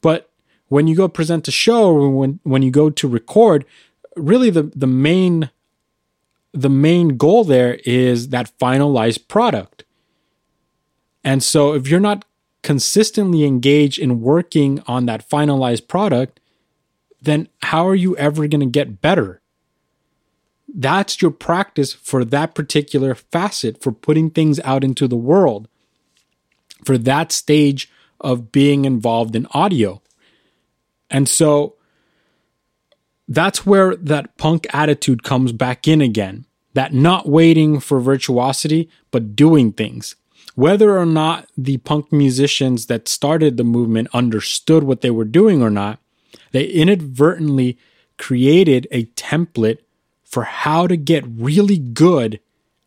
But 0.00 0.30
when 0.68 0.86
you 0.86 0.96
go 0.96 1.08
present 1.08 1.48
a 1.48 1.52
show 1.52 2.08
when 2.08 2.40
when 2.42 2.62
you 2.62 2.70
go 2.70 2.90
to 2.90 3.08
record 3.08 3.64
really 4.16 4.50
the 4.50 4.64
the 4.74 4.86
main 4.86 5.50
the 6.52 6.70
main 6.70 7.16
goal 7.16 7.44
there 7.44 7.74
is 7.84 8.30
that 8.30 8.58
finalized 8.58 9.28
product. 9.28 9.84
And 11.22 11.42
so 11.42 11.74
if 11.74 11.88
you're 11.88 12.00
not 12.00 12.24
consistently 12.66 13.44
engage 13.44 13.96
in 13.96 14.20
working 14.20 14.82
on 14.88 15.06
that 15.06 15.30
finalized 15.30 15.86
product, 15.86 16.40
then 17.22 17.48
how 17.62 17.86
are 17.86 17.94
you 17.94 18.16
ever 18.16 18.48
going 18.48 18.58
to 18.58 18.66
get 18.66 19.00
better? 19.00 19.40
That's 20.74 21.22
your 21.22 21.30
practice 21.30 21.92
for 21.92 22.24
that 22.24 22.56
particular 22.56 23.14
facet, 23.14 23.80
for 23.80 23.92
putting 23.92 24.30
things 24.30 24.58
out 24.64 24.82
into 24.82 25.06
the 25.06 25.16
world, 25.16 25.68
for 26.84 26.98
that 26.98 27.30
stage 27.30 27.88
of 28.20 28.50
being 28.50 28.84
involved 28.84 29.36
in 29.36 29.46
audio. 29.52 30.02
And 31.08 31.28
so 31.28 31.76
that's 33.28 33.64
where 33.64 33.94
that 33.94 34.36
punk 34.38 34.66
attitude 34.74 35.22
comes 35.22 35.52
back 35.52 35.86
in 35.86 36.00
again. 36.00 36.46
That 36.74 36.92
not 36.92 37.28
waiting 37.28 37.78
for 37.78 38.00
virtuosity, 38.00 38.90
but 39.12 39.36
doing 39.36 39.70
things 39.70 40.16
whether 40.56 40.98
or 40.98 41.06
not 41.06 41.46
the 41.56 41.76
punk 41.76 42.10
musicians 42.10 42.86
that 42.86 43.08
started 43.08 43.56
the 43.56 43.64
movement 43.64 44.08
understood 44.12 44.82
what 44.82 45.02
they 45.02 45.10
were 45.10 45.24
doing 45.24 45.62
or 45.62 45.70
not, 45.70 46.00
they 46.52 46.64
inadvertently 46.64 47.78
created 48.16 48.88
a 48.90 49.04
template 49.04 49.78
for 50.24 50.44
how 50.44 50.86
to 50.86 50.96
get 50.96 51.24
really 51.28 51.78
good 51.78 52.40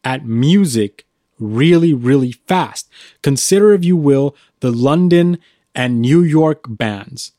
at 0.04 0.26
music 0.26 1.06
really, 1.40 1.94
really 1.94 2.32
fast. 2.32 2.90
Consider, 3.22 3.72
if 3.74 3.86
you 3.86 3.96
will, 3.96 4.36
the 4.62 4.72
London 4.72 5.38
and 5.76 6.02
New 6.02 6.24
York 6.24 6.66
bands. 6.68 7.34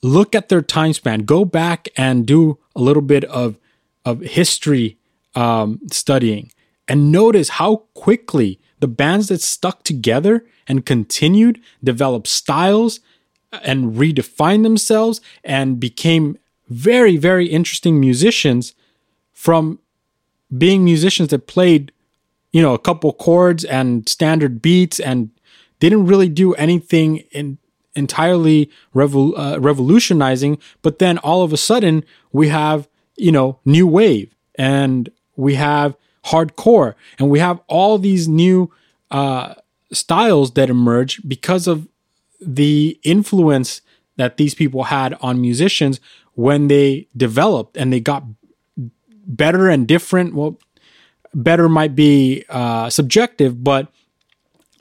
Look 0.00 0.34
at 0.34 0.48
their 0.48 0.62
time 0.62 0.92
span. 0.92 1.20
Go 1.20 1.44
back 1.44 1.88
and 1.96 2.24
do 2.24 2.58
a 2.76 2.80
little 2.80 3.02
bit 3.02 3.24
of, 3.24 3.58
of 4.04 4.20
history 4.20 4.96
um, 5.34 5.80
studying 5.90 6.52
and 6.86 7.10
notice 7.10 7.48
how 7.48 7.82
quickly 7.94 8.60
the 8.80 8.88
bands 8.88 9.28
that 9.28 9.40
stuck 9.40 9.82
together 9.82 10.44
and 10.68 10.86
continued 10.86 11.60
developed 11.82 12.26
styles 12.28 13.00
and 13.52 13.94
redefined 13.94 14.62
themselves 14.62 15.20
and 15.44 15.80
became 15.80 16.38
very, 16.68 17.16
very 17.16 17.46
interesting 17.46 18.00
musicians 18.00 18.74
from 19.32 19.78
being 20.56 20.84
musicians 20.84 21.30
that 21.30 21.46
played, 21.46 21.92
you 22.52 22.60
know, 22.62 22.74
a 22.74 22.78
couple 22.78 23.12
chords 23.12 23.64
and 23.64 24.08
standard 24.08 24.60
beats 24.60 24.98
and 24.98 25.30
didn't 25.78 26.06
really 26.06 26.28
do 26.28 26.54
anything 26.54 27.18
in 27.30 27.58
entirely 27.94 28.70
revol- 28.94 29.32
uh, 29.36 29.58
revolutionizing. 29.58 30.58
But 30.82 30.98
then 30.98 31.18
all 31.18 31.42
of 31.42 31.52
a 31.52 31.56
sudden 31.56 32.04
we 32.32 32.48
have, 32.48 32.88
you 33.16 33.32
know, 33.32 33.58
new 33.64 33.86
wave 33.86 34.34
and 34.54 35.08
we 35.36 35.54
have 35.54 35.96
hardcore, 36.26 36.94
and 37.18 37.30
we 37.30 37.38
have 37.38 37.60
all 37.68 37.98
these 37.98 38.28
new 38.28 38.72
uh, 39.10 39.54
styles 39.92 40.52
that 40.52 40.70
emerge 40.70 41.20
because 41.26 41.66
of 41.66 41.88
the 42.40 42.98
influence 43.02 43.80
that 44.16 44.36
these 44.36 44.54
people 44.54 44.84
had 44.84 45.14
on 45.20 45.40
musicians 45.40 46.00
when 46.34 46.68
they 46.68 47.08
developed 47.16 47.76
and 47.76 47.92
they 47.92 48.00
got 48.00 48.24
better 49.26 49.68
and 49.68 49.86
different. 49.86 50.34
Well, 50.34 50.58
better 51.34 51.68
might 51.68 51.94
be 51.94 52.44
uh, 52.48 52.90
subjective, 52.90 53.62
but 53.62 53.88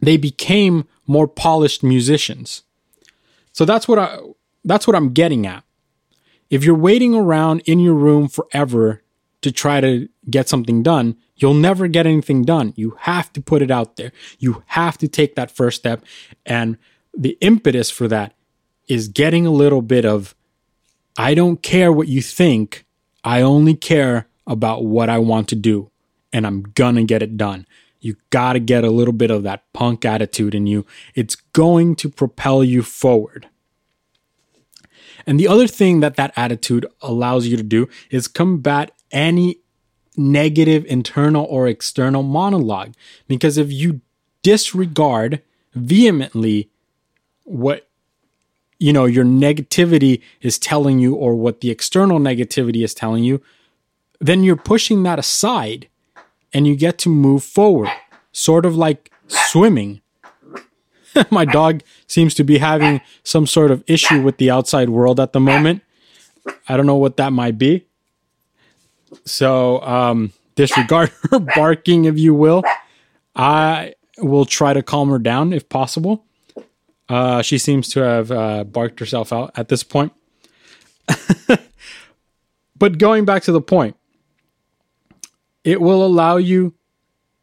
they 0.01 0.17
became 0.17 0.87
more 1.07 1.27
polished 1.27 1.83
musicians. 1.83 2.63
So 3.51 3.65
that's 3.65 3.87
what 3.87 3.99
I 3.99 4.19
that's 4.63 4.87
what 4.87 4.95
I'm 4.95 5.13
getting 5.13 5.45
at. 5.45 5.63
If 6.49 6.63
you're 6.63 6.75
waiting 6.75 7.15
around 7.15 7.61
in 7.61 7.79
your 7.79 7.93
room 7.93 8.27
forever 8.27 9.01
to 9.45 9.51
try 9.51 9.79
to 9.79 10.09
get 10.27 10.49
something 10.49 10.81
done, 10.81 11.15
you'll 11.35 11.53
never 11.53 11.87
get 11.87 12.07
anything 12.07 12.43
done. 12.43 12.73
You 12.75 12.97
have 13.01 13.31
to 13.33 13.41
put 13.41 13.61
it 13.61 13.69
out 13.69 13.95
there. 13.95 14.11
You 14.39 14.63
have 14.65 14.97
to 14.97 15.07
take 15.07 15.35
that 15.35 15.51
first 15.51 15.77
step. 15.77 16.03
And 16.47 16.79
the 17.15 17.37
impetus 17.41 17.91
for 17.91 18.07
that 18.07 18.33
is 18.87 19.07
getting 19.07 19.45
a 19.45 19.51
little 19.51 19.83
bit 19.83 20.03
of, 20.03 20.33
I 21.15 21.35
don't 21.35 21.61
care 21.61 21.91
what 21.91 22.07
you 22.07 22.23
think. 22.23 22.87
I 23.23 23.41
only 23.41 23.75
care 23.75 24.27
about 24.47 24.83
what 24.83 25.11
I 25.11 25.19
want 25.19 25.47
to 25.49 25.55
do. 25.55 25.91
And 26.33 26.47
I'm 26.47 26.63
gonna 26.63 27.03
get 27.03 27.21
it 27.21 27.37
done. 27.37 27.67
You 27.99 28.15
gotta 28.31 28.59
get 28.59 28.83
a 28.83 28.89
little 28.89 29.13
bit 29.13 29.29
of 29.29 29.43
that 29.43 29.71
punk 29.73 30.05
attitude 30.05 30.55
in 30.55 30.65
you. 30.65 30.87
It's 31.13 31.35
going 31.35 31.95
to 31.97 32.09
propel 32.09 32.63
you 32.63 32.81
forward. 32.81 33.47
And 35.27 35.39
the 35.39 35.47
other 35.47 35.67
thing 35.67 35.99
that 35.99 36.15
that 36.15 36.33
attitude 36.35 36.85
allows 37.01 37.47
you 37.47 37.57
to 37.57 37.63
do 37.63 37.87
is 38.09 38.27
combat 38.27 38.91
any 39.15 39.57
negative 40.15 40.85
internal 40.85 41.45
or 41.45 41.67
external 41.67 42.21
monologue. 42.21 42.93
Because 43.27 43.57
if 43.57 43.71
you 43.71 44.01
disregard 44.43 45.41
vehemently 45.73 46.69
what 47.43 47.87
you 48.77 48.93
know 48.93 49.05
your 49.05 49.25
negativity 49.25 50.21
is 50.41 50.59
telling 50.59 50.99
you 50.99 51.15
or 51.15 51.35
what 51.35 51.61
the 51.61 51.71
external 51.71 52.19
negativity 52.19 52.83
is 52.83 52.93
telling 52.93 53.23
you 53.23 53.41
then 54.19 54.43
you're 54.43 54.55
pushing 54.55 55.03
that 55.03 55.19
aside 55.19 55.89
and 56.53 56.65
you 56.67 56.75
get 56.75 56.97
to 56.99 57.09
move 57.09 57.43
forward. 57.43 57.89
Sort 58.31 58.65
of 58.65 58.75
like 58.75 59.11
swimming. 59.27 60.01
My 61.29 61.45
dog 61.45 61.81
seems 62.07 62.33
to 62.35 62.43
be 62.43 62.59
having 62.59 63.01
some 63.23 63.47
sort 63.47 63.71
of 63.71 63.83
issue 63.87 64.21
with 64.21 64.37
the 64.37 64.49
outside 64.51 64.89
world 64.89 65.19
at 65.19 65.33
the 65.33 65.39
moment. 65.39 65.81
I 66.67 66.77
don't 66.77 66.85
know 66.85 66.95
what 66.95 67.17
that 67.17 67.33
might 67.33 67.57
be 67.57 67.84
so 69.25 69.81
um, 69.81 70.33
disregard 70.55 71.11
her 71.31 71.39
barking, 71.39 72.05
if 72.05 72.17
you 72.17 72.33
will. 72.33 72.63
I 73.35 73.95
will 74.17 74.45
try 74.45 74.73
to 74.73 74.81
calm 74.81 75.09
her 75.09 75.19
down 75.19 75.53
if 75.53 75.67
possible. 75.69 76.25
Uh, 77.07 77.41
she 77.41 77.57
seems 77.57 77.89
to 77.89 77.99
have 77.99 78.31
uh, 78.31 78.63
barked 78.63 78.99
herself 78.99 79.31
out 79.31 79.51
at 79.55 79.67
this 79.67 79.83
point. 79.83 80.13
but 82.75 82.97
going 82.97 83.25
back 83.25 83.43
to 83.43 83.51
the 83.51 83.61
point, 83.61 83.95
it 85.63 85.81
will 85.81 86.05
allow 86.05 86.37
you 86.37 86.73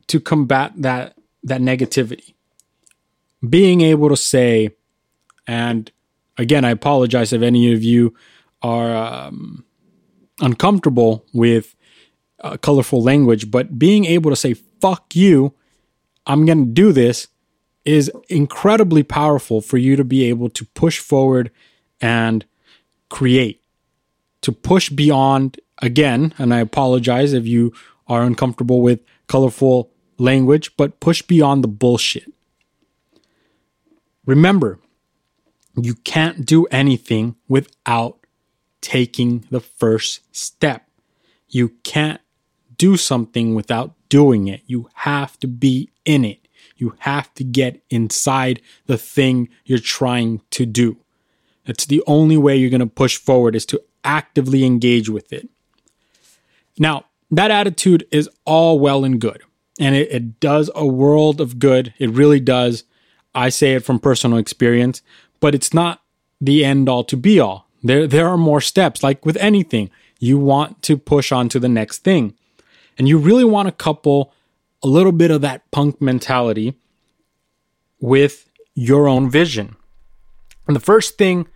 to 0.08 0.20
combat 0.20 0.72
that 0.76 1.16
that 1.44 1.60
negativity. 1.60 2.34
Being 3.48 3.80
able 3.80 4.08
to 4.08 4.16
say, 4.16 4.70
and 5.46 5.90
again, 6.38 6.64
I 6.64 6.70
apologize 6.70 7.32
if 7.32 7.42
any 7.42 7.72
of 7.72 7.82
you 7.82 8.14
are 8.62 8.96
um, 8.96 9.64
uncomfortable 10.42 11.24
with 11.32 11.74
uh, 12.40 12.58
colorful 12.58 13.02
language, 13.02 13.50
but 13.50 13.78
being 13.78 14.04
able 14.04 14.30
to 14.30 14.36
say, 14.36 14.54
fuck 14.54 15.16
you, 15.16 15.54
I'm 16.26 16.44
going 16.44 16.66
to 16.66 16.70
do 16.72 16.92
this 16.92 17.28
is 17.84 18.10
incredibly 18.28 19.02
powerful 19.02 19.60
for 19.60 19.78
you 19.78 19.96
to 19.96 20.04
be 20.04 20.24
able 20.24 20.50
to 20.50 20.64
push 20.74 20.98
forward 20.98 21.50
and 22.00 22.44
create. 23.08 23.60
to 24.42 24.52
push 24.52 24.90
beyond 24.90 25.60
again, 25.78 26.34
and 26.38 26.52
I 26.52 26.60
apologize 26.60 27.32
if 27.32 27.46
you 27.46 27.72
are 28.06 28.22
uncomfortable 28.22 28.82
with 28.82 29.00
colorful 29.28 29.90
language, 30.18 30.76
but 30.76 31.00
push 31.00 31.22
beyond 31.22 31.62
the 31.62 31.68
bullshit. 31.68 32.26
Remember, 34.26 34.78
you 35.76 35.94
can't 35.94 36.44
do 36.44 36.66
anything 36.66 37.36
without 37.48 38.21
taking 38.82 39.46
the 39.50 39.60
first 39.60 40.20
step. 40.36 40.86
You 41.48 41.70
can't 41.82 42.20
do 42.76 42.96
something 42.96 43.54
without 43.54 43.94
doing 44.10 44.48
it. 44.48 44.60
You 44.66 44.90
have 44.94 45.38
to 45.38 45.48
be 45.48 45.88
in 46.04 46.24
it. 46.24 46.46
You 46.76 46.94
have 46.98 47.32
to 47.34 47.44
get 47.44 47.82
inside 47.88 48.60
the 48.86 48.98
thing 48.98 49.48
you're 49.64 49.78
trying 49.78 50.42
to 50.50 50.66
do. 50.66 50.98
That's 51.64 51.86
the 51.86 52.02
only 52.06 52.36
way 52.36 52.56
you're 52.56 52.70
going 52.70 52.80
to 52.80 52.86
push 52.86 53.16
forward 53.16 53.54
is 53.54 53.64
to 53.66 53.80
actively 54.04 54.64
engage 54.64 55.08
with 55.08 55.32
it. 55.32 55.48
Now, 56.78 57.06
that 57.30 57.50
attitude 57.50 58.06
is 58.10 58.28
all 58.44 58.78
well 58.78 59.04
and 59.04 59.20
good, 59.20 59.42
and 59.78 59.94
it, 59.94 60.10
it 60.10 60.40
does 60.40 60.70
a 60.74 60.86
world 60.86 61.40
of 61.40 61.58
good. 61.58 61.94
It 61.98 62.10
really 62.10 62.40
does. 62.40 62.84
I 63.34 63.48
say 63.48 63.74
it 63.74 63.84
from 63.84 63.98
personal 63.98 64.38
experience, 64.38 65.02
but 65.40 65.54
it's 65.54 65.72
not 65.72 66.02
the 66.40 66.64
end 66.64 66.88
all 66.88 67.04
to 67.04 67.16
be 67.16 67.40
all. 67.40 67.68
There, 67.82 68.06
there 68.06 68.28
are 68.28 68.38
more 68.38 68.60
steps. 68.60 69.02
Like 69.02 69.24
with 69.26 69.36
anything, 69.38 69.90
you 70.18 70.38
want 70.38 70.82
to 70.82 70.96
push 70.96 71.32
on 71.32 71.48
to 71.50 71.58
the 71.58 71.68
next 71.68 71.98
thing. 71.98 72.34
And 72.98 73.08
you 73.08 73.18
really 73.18 73.44
want 73.44 73.66
to 73.68 73.72
couple 73.72 74.32
a 74.82 74.86
little 74.86 75.12
bit 75.12 75.30
of 75.30 75.40
that 75.40 75.70
punk 75.70 76.00
mentality 76.00 76.74
with 78.00 78.48
your 78.74 79.08
own 79.08 79.30
vision. 79.30 79.76
And 80.66 80.76
the 80.76 80.80
first 80.80 81.18
thing 81.18 81.46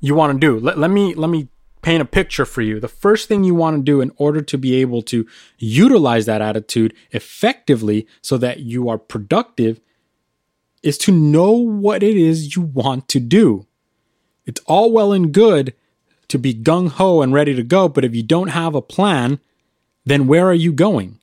you 0.00 0.14
want 0.14 0.32
to 0.32 0.38
do, 0.38 0.58
let, 0.58 0.78
let 0.78 0.90
me 0.90 1.14
let 1.14 1.30
me 1.30 1.48
paint 1.82 2.00
a 2.00 2.06
picture 2.06 2.44
for 2.44 2.62
you. 2.62 2.80
The 2.80 2.88
first 2.88 3.28
thing 3.28 3.44
you 3.44 3.54
want 3.54 3.76
to 3.76 3.82
do 3.82 4.00
in 4.00 4.12
order 4.16 4.40
to 4.40 4.56
be 4.56 4.76
able 4.76 5.02
to 5.02 5.26
utilize 5.58 6.26
that 6.26 6.40
attitude 6.40 6.94
effectively 7.10 8.06
so 8.22 8.38
that 8.38 8.60
you 8.60 8.88
are 8.88 8.98
productive 8.98 9.80
is 10.82 10.96
to 10.98 11.12
know 11.12 11.52
what 11.52 12.02
it 12.02 12.16
is 12.16 12.56
you 12.56 12.62
want 12.62 13.08
to 13.08 13.20
do. 13.20 13.66
It's 14.46 14.60
all 14.66 14.92
well 14.92 15.12
and 15.12 15.32
good 15.32 15.74
to 16.28 16.38
be 16.38 16.54
gung 16.54 16.88
ho 16.88 17.22
and 17.22 17.32
ready 17.32 17.54
to 17.54 17.62
go, 17.62 17.88
but 17.88 18.04
if 18.04 18.14
you 18.14 18.22
don't 18.22 18.48
have 18.48 18.74
a 18.74 18.82
plan, 18.82 19.38
then 20.04 20.26
where 20.26 20.46
are 20.46 20.54
you 20.54 20.72
going? 20.72 21.18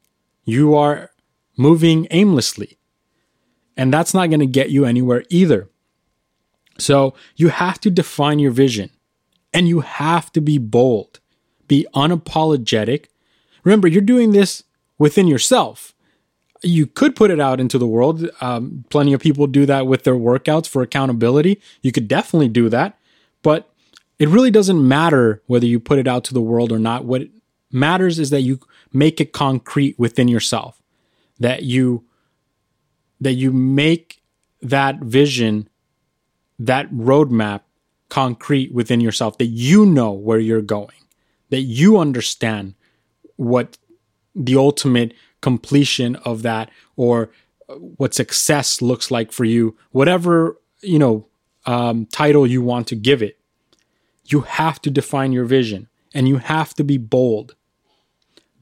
You 0.46 0.76
are 0.76 1.12
moving 1.58 2.08
aimlessly. 2.12 2.78
And 3.76 3.94
that's 3.94 4.14
not 4.14 4.30
going 4.30 4.40
to 4.40 4.46
get 4.46 4.70
you 4.70 4.86
anywhere 4.86 5.24
either. 5.30 5.70
So 6.78 7.14
you 7.36 7.50
have 7.50 7.80
to 7.82 7.90
define 7.90 8.40
your 8.40 8.52
vision 8.52 8.90
and 9.54 9.68
you 9.68 9.82
have 9.82 10.32
to 10.34 10.42
be 10.42 10.58
bold, 10.58 11.20
be 11.68 11.88
unapologetic. 11.96 13.06
Remember, 13.64 13.88
you're 13.88 14.02
doing 14.02 14.32
this 14.32 14.64
within 14.98 15.28
yourself. 15.28 15.94
You 16.62 16.86
could 16.86 17.16
put 17.16 17.32
it 17.32 17.40
out 17.40 17.60
into 17.60 17.78
the 17.78 17.88
world. 17.88 18.30
Um, 18.42 18.86
plenty 18.90 19.14
of 19.14 19.22
people 19.22 19.48
do 19.48 19.66
that 19.66 19.88
with 19.88 20.04
their 20.04 20.16
workouts 20.16 20.68
for 20.68 20.82
accountability. 20.82 21.62
You 21.82 21.92
could 21.92 22.08
definitely 22.08 22.50
do 22.50 22.70
that. 22.70 22.99
But 23.41 23.72
it 24.17 24.27
really 24.27 24.51
doesn't 24.51 24.86
matter 24.86 25.41
whether 25.48 25.65
you 25.65 25.79
put 25.79 26.00
it 26.00 26.08
out 26.08 26.24
to 26.25 26.34
the 26.34 26.41
world 26.41 26.72
or 26.72 26.79
not. 26.79 27.05
What 27.05 27.24
matters 27.72 28.19
is 28.19 28.29
that 28.31 28.41
you 28.41 28.60
make 28.91 29.22
it 29.22 29.31
concrete 29.31 29.98
within 29.98 30.27
yourself, 30.27 30.81
that 31.39 31.63
you 31.63 32.03
that 33.22 33.34
you 33.34 33.51
make 33.51 34.22
that 34.62 35.00
vision, 35.00 35.67
that 36.58 36.89
roadmap 36.91 37.62
concrete 38.10 38.74
within 38.74 39.01
yourself, 39.01 39.38
that 39.38 39.48
you 39.48 39.86
know 39.86 40.12
where 40.12 40.39
you're 40.39 40.62
going, 40.62 40.96
that 41.50 41.62
you 41.62 41.98
understand 41.98 42.75
what 43.36 43.77
the 44.36 44.55
ultimate 44.55 45.13
completion 45.41 46.16
of 46.18 46.42
that 46.44 46.70
or 46.96 47.29
what 47.77 48.14
success 48.14 48.81
looks 48.81 49.11
like 49.11 49.31
for 49.31 49.46
you, 49.46 49.77
whatever, 49.92 50.57
you 50.81 50.98
know, 50.98 51.27
um, 51.65 52.05
title 52.05 52.48
you 52.48 52.61
want 52.61 52.87
to 52.87 52.95
give 52.95 53.22
it. 53.22 53.39
You 54.25 54.41
have 54.41 54.81
to 54.81 54.91
define 54.91 55.31
your 55.31 55.45
vision 55.45 55.87
and 56.13 56.27
you 56.27 56.37
have 56.37 56.74
to 56.75 56.83
be 56.83 56.98
bold. 56.98 57.55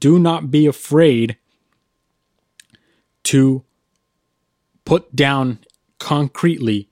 Do 0.00 0.18
not 0.18 0.50
be 0.50 0.66
afraid 0.66 1.36
to 3.24 3.64
put 4.84 5.14
down 5.14 5.58
concretely 5.98 6.88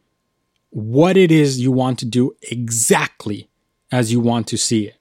what 0.70 1.16
it 1.16 1.32
is 1.32 1.60
you 1.60 1.72
want 1.72 1.98
to 2.00 2.04
do 2.04 2.36
exactly 2.42 3.48
as 3.90 4.12
you 4.12 4.20
want 4.20 4.46
to 4.48 4.58
see 4.58 4.86
it. 4.86 4.96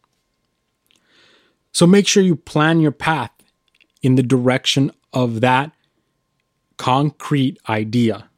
So 1.74 1.86
make 1.86 2.08
sure 2.08 2.24
you 2.24 2.38
plan 2.38 2.80
your 2.80 2.94
path 2.94 3.32
in 4.02 4.16
the 4.16 4.24
direction 4.24 4.92
of 5.12 5.42
that 5.42 5.72
concrete 6.78 7.58
idea. 7.68 8.30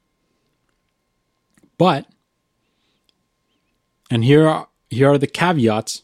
But, 1.78 2.08
and 4.10 4.24
here 4.24 4.48
are, 4.48 4.68
here 4.90 5.10
are 5.10 5.18
the 5.18 5.28
caveats 5.28 6.04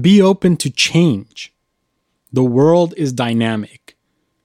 be 0.00 0.22
open 0.22 0.56
to 0.58 0.70
change. 0.70 1.52
The 2.32 2.44
world 2.44 2.94
is 2.96 3.12
dynamic. 3.12 3.96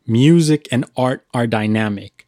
Music 0.08 0.68
and 0.72 0.86
art 0.98 1.26
are 1.34 1.48
dynamic. 1.48 2.28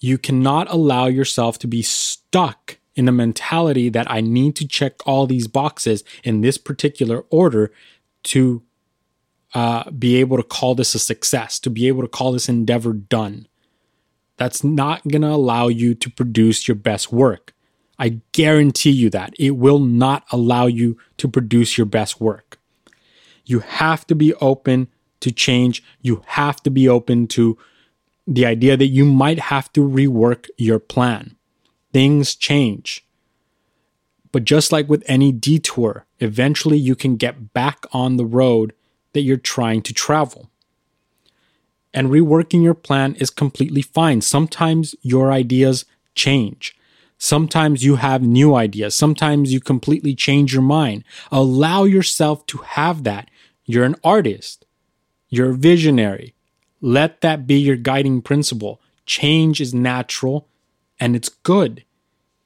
You 0.00 0.18
cannot 0.18 0.70
allow 0.70 1.06
yourself 1.06 1.58
to 1.60 1.66
be 1.66 1.82
stuck 1.82 2.78
in 2.94 3.04
the 3.06 3.12
mentality 3.12 3.88
that 3.88 4.10
I 4.10 4.20
need 4.20 4.56
to 4.56 4.68
check 4.68 5.06
all 5.06 5.26
these 5.26 5.46
boxes 5.46 6.04
in 6.22 6.40
this 6.40 6.58
particular 6.58 7.24
order 7.30 7.72
to 8.24 8.62
uh, 9.54 9.90
be 9.90 10.16
able 10.16 10.36
to 10.36 10.42
call 10.42 10.74
this 10.74 10.94
a 10.94 10.98
success, 10.98 11.58
to 11.60 11.70
be 11.70 11.88
able 11.88 12.02
to 12.02 12.08
call 12.08 12.32
this 12.32 12.48
endeavor 12.48 12.92
done. 12.92 13.46
That's 14.36 14.64
not 14.64 15.06
going 15.06 15.22
to 15.22 15.28
allow 15.28 15.68
you 15.68 15.94
to 15.94 16.10
produce 16.10 16.66
your 16.66 16.74
best 16.74 17.12
work. 17.12 17.53
I 17.98 18.20
guarantee 18.32 18.90
you 18.90 19.10
that. 19.10 19.34
It 19.38 19.52
will 19.52 19.78
not 19.78 20.24
allow 20.32 20.66
you 20.66 20.98
to 21.18 21.28
produce 21.28 21.78
your 21.78 21.86
best 21.86 22.20
work. 22.20 22.58
You 23.44 23.60
have 23.60 24.06
to 24.08 24.14
be 24.14 24.34
open 24.34 24.88
to 25.20 25.30
change. 25.30 25.82
You 26.00 26.22
have 26.26 26.62
to 26.64 26.70
be 26.70 26.88
open 26.88 27.26
to 27.28 27.56
the 28.26 28.46
idea 28.46 28.76
that 28.76 28.86
you 28.86 29.04
might 29.04 29.38
have 29.38 29.72
to 29.74 29.80
rework 29.80 30.48
your 30.56 30.78
plan. 30.78 31.36
Things 31.92 32.34
change. 32.34 33.06
But 34.32 34.44
just 34.44 34.72
like 34.72 34.88
with 34.88 35.04
any 35.06 35.30
detour, 35.30 36.06
eventually 36.18 36.78
you 36.78 36.96
can 36.96 37.16
get 37.16 37.52
back 37.52 37.84
on 37.92 38.16
the 38.16 38.26
road 38.26 38.72
that 39.12 39.20
you're 39.20 39.36
trying 39.36 39.82
to 39.82 39.94
travel. 39.94 40.50
And 41.92 42.08
reworking 42.08 42.64
your 42.64 42.74
plan 42.74 43.14
is 43.14 43.30
completely 43.30 43.82
fine. 43.82 44.20
Sometimes 44.20 44.96
your 45.02 45.30
ideas 45.30 45.84
change. 46.16 46.73
Sometimes 47.18 47.84
you 47.84 47.96
have 47.96 48.22
new 48.22 48.54
ideas. 48.54 48.94
Sometimes 48.94 49.52
you 49.52 49.60
completely 49.60 50.14
change 50.14 50.52
your 50.52 50.62
mind. 50.62 51.04
Allow 51.30 51.84
yourself 51.84 52.44
to 52.46 52.58
have 52.58 53.04
that. 53.04 53.30
You're 53.64 53.84
an 53.84 53.96
artist. 54.04 54.66
You're 55.28 55.50
a 55.50 55.56
visionary. 55.56 56.34
Let 56.80 57.22
that 57.22 57.46
be 57.46 57.56
your 57.56 57.76
guiding 57.76 58.20
principle. 58.20 58.80
Change 59.06 59.60
is 59.60 59.72
natural 59.72 60.48
and 61.00 61.16
it's 61.16 61.28
good. 61.28 61.84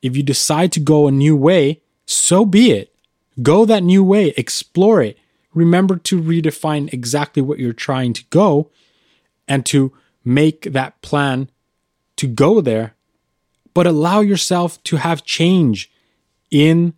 If 0.01 0.17
you 0.17 0.23
decide 0.23 0.73
to 0.73 0.81
go 0.81 1.09
a 1.09 1.13
new 1.13 1.37
way, 1.37 1.83
so 2.07 2.45
be 2.45 2.71
it. 2.71 2.95
Go 3.43 3.65
that 3.65 3.83
new 3.83 4.03
way, 4.03 4.29
explore 4.37 5.03
it. 5.03 5.19
Remember 5.55 5.97
to 5.97 6.21
redefine 6.21 6.93
exactly 6.93 7.43
what 7.43 7.59
you're 7.59 7.73
trying 7.73 8.13
to 8.13 8.25
go 8.31 8.71
and 9.47 9.65
to 9.67 9.93
make 10.25 10.73
that 10.73 11.01
plan 11.03 11.51
to 12.17 12.27
go 12.27 12.61
there, 12.61 12.95
but 13.79 13.87
allow 13.87 14.19
yourself 14.19 14.83
to 14.83 14.97
have 14.97 15.25
change 15.25 15.89
in 16.51 16.95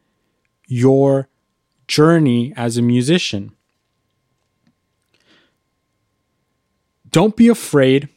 your 0.67 1.29
journey 1.87 2.55
as 2.57 2.79
a 2.79 2.81
musician. 2.81 3.53
Don't 7.11 7.37
be 7.37 7.49
afraid 7.49 8.09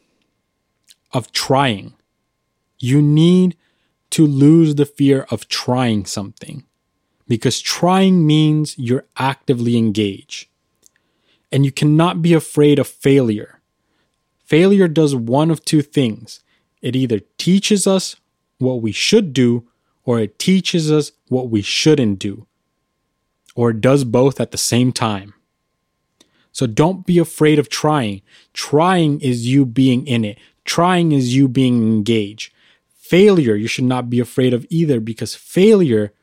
of 1.11 1.33
trying. 1.33 1.91
You 2.79 3.01
need 3.01 3.57
to 4.11 4.25
lose 4.25 4.75
the 4.75 4.85
fear 4.85 5.27
of 5.29 5.49
trying 5.49 6.05
something 6.05 6.63
because 7.27 7.59
trying 7.59 8.25
means 8.25 8.79
you're 8.79 9.07
actively 9.17 9.75
engaged. 9.75 10.47
And 11.51 11.65
you 11.65 11.71
cannot 11.73 12.21
be 12.21 12.33
afraid 12.33 12.79
of 12.79 12.87
failure. 12.87 13.59
Failure 14.45 14.87
does 14.87 15.13
one 15.13 15.51
of 15.51 15.65
two 15.65 15.81
things 15.81 16.39
it 16.81 16.95
either 16.95 17.19
teaches 17.37 17.85
us 17.85 18.15
what 18.59 18.81
we 18.81 18.91
should 18.91 19.33
do, 19.33 19.67
or 20.05 20.19
it 20.19 20.39
teaches 20.39 20.91
us 20.91 21.11
what 21.29 21.49
we 21.49 21.61
shouldn't 21.61 22.19
do, 22.19 22.45
or 23.55 23.71
it 23.71 23.81
does 23.81 24.03
both 24.03 24.39
at 24.39 24.51
the 24.51 24.57
same 24.57 24.91
time. 24.91 25.33
So 26.51 26.67
don't 26.67 27.05
be 27.05 27.17
afraid 27.17 27.57
of 27.57 27.69
trying. 27.69 28.21
Trying 28.53 29.21
is 29.21 29.47
you 29.47 29.65
being 29.65 30.05
in 30.05 30.23
it, 30.23 30.37
trying 30.65 31.11
is 31.11 31.35
you 31.35 31.47
being 31.47 31.81
engaged. 31.81 32.53
Failure, 32.95 33.55
you 33.55 33.67
should 33.67 33.85
not 33.85 34.09
be 34.09 34.19
afraid 34.19 34.53
of 34.53 34.65
either 34.69 34.99
because 34.99 35.35
failure 35.35 36.13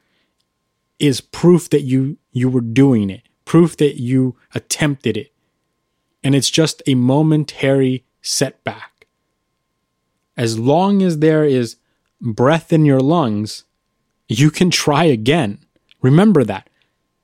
is 0.98 1.20
proof 1.20 1.68
that 1.70 1.82
you 1.82 2.18
you 2.32 2.48
were 2.48 2.60
doing 2.60 3.10
it, 3.10 3.22
proof 3.44 3.76
that 3.78 4.00
you 4.00 4.36
attempted 4.54 5.16
it. 5.16 5.32
And 6.22 6.34
it's 6.34 6.50
just 6.50 6.82
a 6.86 6.94
momentary 6.94 8.04
setback. 8.22 9.06
As 10.36 10.58
long 10.58 11.02
as 11.02 11.18
there 11.18 11.44
is 11.44 11.76
breath 12.20 12.72
in 12.72 12.84
your 12.84 13.00
lungs, 13.00 13.64
you 14.28 14.50
can 14.50 14.70
try 14.70 15.04
again. 15.04 15.58
Remember 16.02 16.44
that. 16.44 16.68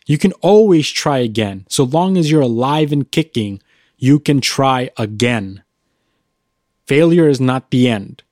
You 0.06 0.18
can 0.18 0.32
always 0.34 0.90
try 0.90 1.18
again. 1.18 1.66
So 1.68 1.84
long 1.84 2.16
as 2.16 2.30
you're 2.30 2.42
alive 2.42 2.92
and 2.92 3.10
kicking, 3.10 3.60
you 3.98 4.20
can 4.20 4.40
try 4.40 4.90
again. 4.96 5.62
Failure 6.86 7.28
is 7.28 7.40
not 7.40 7.70
the 7.70 7.88
end. 7.88 8.22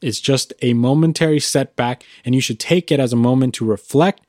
It's 0.00 0.20
just 0.20 0.52
a 0.62 0.74
momentary 0.74 1.40
setback, 1.40 2.04
and 2.24 2.34
you 2.34 2.40
should 2.40 2.60
take 2.60 2.90
it 2.90 3.00
as 3.00 3.12
a 3.12 3.16
moment 3.16 3.54
to 3.54 3.64
reflect 3.64 4.24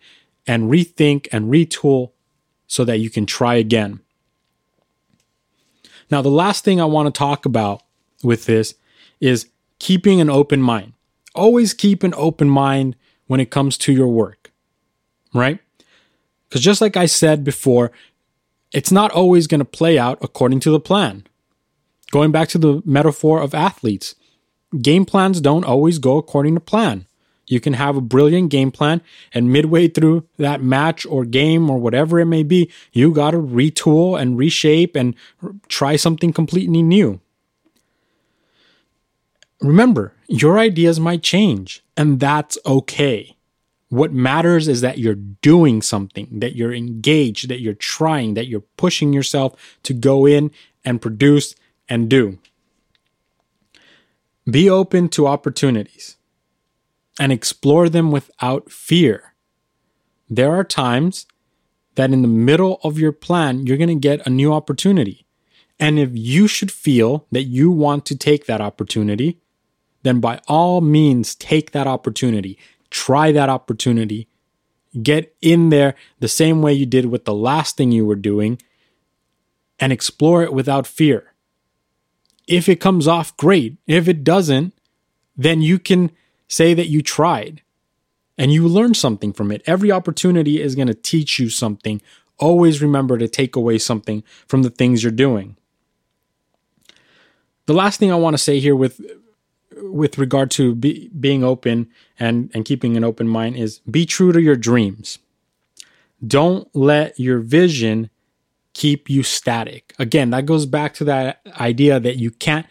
and 0.45 0.71
rethink 0.71 1.27
and 1.31 1.51
retool 1.51 2.11
so 2.67 2.83
that 2.85 2.99
you 2.99 3.09
can 3.09 3.25
try 3.25 3.55
again. 3.55 3.99
Now, 6.09 6.21
the 6.21 6.29
last 6.29 6.63
thing 6.63 6.79
I 6.79 6.85
want 6.85 7.13
to 7.13 7.17
talk 7.17 7.45
about 7.45 7.81
with 8.23 8.45
this 8.45 8.75
is 9.19 9.47
keeping 9.79 10.21
an 10.21 10.29
open 10.29 10.61
mind. 10.61 10.92
Always 11.35 11.73
keep 11.73 12.03
an 12.03 12.13
open 12.15 12.49
mind 12.49 12.95
when 13.27 13.39
it 13.39 13.49
comes 13.49 13.77
to 13.79 13.93
your 13.93 14.07
work, 14.07 14.51
right? 15.33 15.59
Because 16.47 16.61
just 16.61 16.81
like 16.81 16.95
I 16.95 17.07
said 17.07 17.43
before, 17.43 17.91
it's 18.71 18.91
not 18.91 19.11
always 19.11 19.47
going 19.47 19.59
to 19.59 19.65
play 19.65 19.97
out 19.97 20.19
according 20.21 20.59
to 20.61 20.71
the 20.71 20.79
plan. 20.79 21.25
Going 22.11 22.31
back 22.31 22.49
to 22.49 22.57
the 22.57 22.81
metaphor 22.85 23.41
of 23.41 23.55
athletes, 23.55 24.13
game 24.81 25.05
plans 25.05 25.41
don't 25.41 25.65
always 25.65 25.97
go 25.97 26.17
according 26.17 26.53
to 26.53 26.59
plan. 26.59 27.07
You 27.47 27.59
can 27.59 27.73
have 27.73 27.97
a 27.97 28.01
brilliant 28.01 28.51
game 28.51 28.71
plan, 28.71 29.01
and 29.33 29.51
midway 29.51 29.87
through 29.87 30.27
that 30.37 30.61
match 30.61 31.05
or 31.05 31.25
game 31.25 31.69
or 31.69 31.77
whatever 31.77 32.19
it 32.19 32.25
may 32.25 32.43
be, 32.43 32.71
you 32.93 33.11
got 33.11 33.31
to 33.31 33.37
retool 33.37 34.19
and 34.19 34.37
reshape 34.37 34.95
and 34.95 35.15
try 35.67 35.95
something 35.95 36.31
completely 36.31 36.81
new. 36.81 37.19
Remember, 39.59 40.13
your 40.33 40.57
ideas 40.57 40.99
might 40.99 41.21
change, 41.21 41.83
and 41.95 42.19
that's 42.19 42.57
okay. 42.65 43.37
What 43.89 44.11
matters 44.11 44.67
is 44.67 44.81
that 44.81 44.97
you're 44.97 45.13
doing 45.13 45.83
something, 45.83 46.39
that 46.39 46.55
you're 46.55 46.73
engaged, 46.73 47.49
that 47.49 47.59
you're 47.59 47.75
trying, 47.75 48.33
that 48.33 48.47
you're 48.47 48.63
pushing 48.75 49.13
yourself 49.13 49.77
to 49.83 49.93
go 49.93 50.25
in 50.25 50.49
and 50.83 50.99
produce 50.99 51.53
and 51.87 52.09
do. 52.09 52.39
Be 54.49 54.67
open 54.67 55.07
to 55.09 55.27
opportunities 55.27 56.17
and 57.19 57.31
explore 57.31 57.87
them 57.87 58.09
without 58.09 58.71
fear. 58.71 59.35
There 60.27 60.51
are 60.51 60.63
times 60.63 61.27
that 61.93 62.11
in 62.11 62.23
the 62.23 62.27
middle 62.27 62.79
of 62.83 62.97
your 62.97 63.11
plan, 63.11 63.67
you're 63.67 63.77
going 63.77 63.87
to 63.87 64.09
get 64.09 64.25
a 64.25 64.31
new 64.31 64.51
opportunity. 64.51 65.27
And 65.79 65.99
if 65.99 66.09
you 66.11 66.47
should 66.47 66.71
feel 66.71 67.27
that 67.31 67.43
you 67.43 67.69
want 67.69 68.07
to 68.07 68.17
take 68.17 68.47
that 68.47 68.61
opportunity, 68.61 69.37
then 70.03 70.19
by 70.19 70.39
all 70.47 70.81
means, 70.81 71.35
take 71.35 71.71
that 71.71 71.87
opportunity, 71.87 72.57
try 72.89 73.31
that 73.31 73.49
opportunity, 73.49 74.27
get 75.01 75.35
in 75.41 75.69
there 75.69 75.95
the 76.19 76.27
same 76.27 76.61
way 76.61 76.73
you 76.73 76.85
did 76.85 77.07
with 77.07 77.25
the 77.25 77.33
last 77.33 77.75
thing 77.75 77.91
you 77.91 78.05
were 78.05 78.15
doing, 78.15 78.61
and 79.79 79.91
explore 79.91 80.43
it 80.43 80.53
without 80.53 80.85
fear. 80.85 81.33
If 82.47 82.69
it 82.69 82.79
comes 82.79 83.07
off 83.07 83.35
great, 83.37 83.77
if 83.87 84.07
it 84.07 84.23
doesn't, 84.23 84.73
then 85.35 85.61
you 85.61 85.79
can 85.79 86.11
say 86.47 86.73
that 86.73 86.87
you 86.87 87.01
tried 87.01 87.61
and 88.37 88.51
you 88.51 88.67
learned 88.67 88.97
something 88.97 89.33
from 89.33 89.51
it. 89.51 89.63
Every 89.65 89.91
opportunity 89.91 90.61
is 90.61 90.75
going 90.75 90.87
to 90.87 90.93
teach 90.93 91.39
you 91.39 91.49
something. 91.49 92.01
Always 92.37 92.81
remember 92.81 93.17
to 93.17 93.27
take 93.27 93.55
away 93.55 93.77
something 93.77 94.23
from 94.47 94.63
the 94.63 94.69
things 94.69 95.01
you're 95.01 95.11
doing. 95.11 95.57
The 97.65 97.73
last 97.73 97.99
thing 97.99 98.11
I 98.11 98.15
want 98.15 98.33
to 98.33 98.37
say 98.37 98.59
here 98.59 98.75
with 98.75 99.01
with 99.77 100.17
regard 100.17 100.51
to 100.51 100.75
be, 100.75 101.09
being 101.19 101.43
open 101.43 101.89
and, 102.19 102.51
and 102.53 102.65
keeping 102.65 102.97
an 102.97 103.03
open 103.03 103.27
mind 103.27 103.55
is 103.55 103.79
be 103.79 104.05
true 104.05 104.31
to 104.31 104.41
your 104.41 104.55
dreams. 104.55 105.19
Don't 106.25 106.73
let 106.75 107.19
your 107.19 107.39
vision 107.39 108.09
keep 108.73 109.09
you 109.09 109.23
static. 109.23 109.93
Again, 109.99 110.31
that 110.31 110.45
goes 110.45 110.65
back 110.65 110.93
to 110.95 111.03
that 111.05 111.41
idea 111.59 111.99
that 111.99 112.17
you 112.17 112.31
can't 112.31 112.65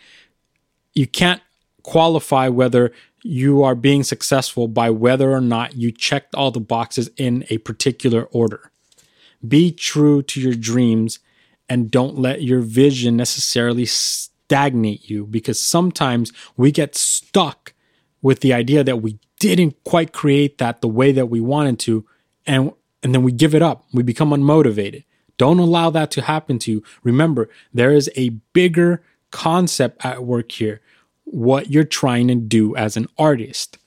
you 0.95 1.07
can't 1.07 1.41
qualify 1.83 2.49
whether 2.49 2.93
you 3.23 3.63
are 3.63 3.75
being 3.75 4.03
successful 4.03 4.69
by 4.69 4.91
whether 4.91 5.31
or 5.33 5.41
not 5.41 5.75
you 5.75 5.91
checked 5.91 6.35
all 6.35 6.51
the 6.51 6.61
boxes 6.61 7.09
in 7.17 7.45
a 7.51 7.59
particular 7.59 8.25
order. 8.25 8.71
Be 9.47 9.73
true 9.73 10.23
to 10.23 10.41
your 10.41 10.55
dreams 10.55 11.19
and 11.69 11.91
don't 11.91 12.19
let 12.19 12.43
your 12.43 12.61
vision 12.61 13.17
necessarily 13.17 13.87
stagnate 14.53 15.09
you 15.09 15.25
because 15.25 15.59
sometimes 15.59 16.31
we 16.59 16.71
get 16.71 16.95
stuck 16.95 17.73
with 18.21 18.41
the 18.41 18.53
idea 18.53 18.85
that 18.85 18.99
we 18.99 19.19
didn't 19.39 19.83
quite 19.83 20.13
create 20.13 20.59
that 20.59 20.83
the 20.83 20.89
way 20.89 21.11
that 21.11 21.31
we 21.31 21.41
wanted 21.41 21.79
to 21.79 22.05
and 22.47 22.71
and 23.03 23.15
then 23.15 23.23
we 23.23 23.33
give 23.33 23.55
it 23.55 23.63
up. 23.63 23.85
We 23.93 24.03
become 24.03 24.31
unmotivated. 24.31 25.05
Don't 25.39 25.59
allow 25.59 25.89
that 25.91 26.11
to 26.13 26.23
happen 26.23 26.59
to 26.61 26.71
you. 26.71 26.83
Remember, 27.03 27.49
there 27.73 27.93
is 27.93 28.11
a 28.15 28.29
bigger 28.53 29.03
concept 29.31 30.05
at 30.05 30.23
work 30.23 30.53
here. 30.53 30.83
What 31.25 31.71
you're 31.71 31.83
trying 31.83 32.29
to 32.29 32.35
do 32.35 32.77
as 32.77 32.97
an 32.97 33.09
artist. 33.19 33.79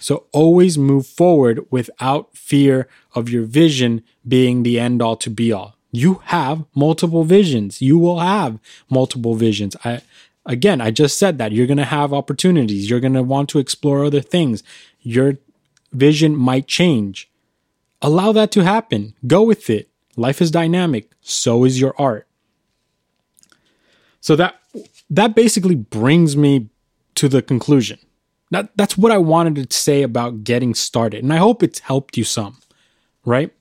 So 0.00 0.26
always 0.32 0.76
move 0.76 1.06
forward 1.06 1.66
without 1.70 2.36
fear 2.36 2.88
of 3.14 3.30
your 3.30 3.44
vision 3.44 4.02
being 4.28 4.62
the 4.62 4.78
end 4.78 5.00
all 5.00 5.16
to 5.16 5.30
be 5.30 5.50
all 5.50 5.78
you 5.96 6.22
have 6.24 6.64
multiple 6.74 7.24
visions. 7.24 7.80
You 7.80 7.98
will 7.98 8.18
have 8.18 8.58
multiple 8.90 9.34
visions. 9.34 9.76
I 9.84 10.02
again, 10.46 10.80
I 10.80 10.90
just 10.90 11.18
said 11.18 11.38
that 11.38 11.52
you're 11.52 11.66
going 11.66 11.78
to 11.78 11.84
have 11.84 12.12
opportunities. 12.12 12.90
You're 12.90 13.00
going 13.00 13.14
to 13.14 13.22
want 13.22 13.48
to 13.50 13.58
explore 13.58 14.04
other 14.04 14.20
things. 14.20 14.62
Your 15.00 15.38
vision 15.92 16.36
might 16.36 16.66
change. 16.66 17.30
Allow 18.02 18.32
that 18.32 18.50
to 18.52 18.64
happen. 18.64 19.14
Go 19.26 19.42
with 19.42 19.70
it. 19.70 19.88
Life 20.16 20.42
is 20.42 20.50
dynamic. 20.50 21.10
So 21.20 21.64
is 21.64 21.80
your 21.80 21.94
art. 21.98 22.26
So 24.20 24.36
that 24.36 24.60
that 25.10 25.34
basically 25.34 25.74
brings 25.74 26.36
me 26.36 26.68
to 27.14 27.28
the 27.28 27.42
conclusion. 27.42 27.98
That 28.50 28.70
that's 28.76 28.98
what 28.98 29.12
I 29.12 29.18
wanted 29.18 29.70
to 29.70 29.76
say 29.76 30.02
about 30.02 30.44
getting 30.44 30.74
started. 30.74 31.22
And 31.22 31.32
I 31.32 31.36
hope 31.36 31.62
it's 31.62 31.80
helped 31.80 32.16
you 32.16 32.24
some, 32.24 32.58
right? 33.24 33.52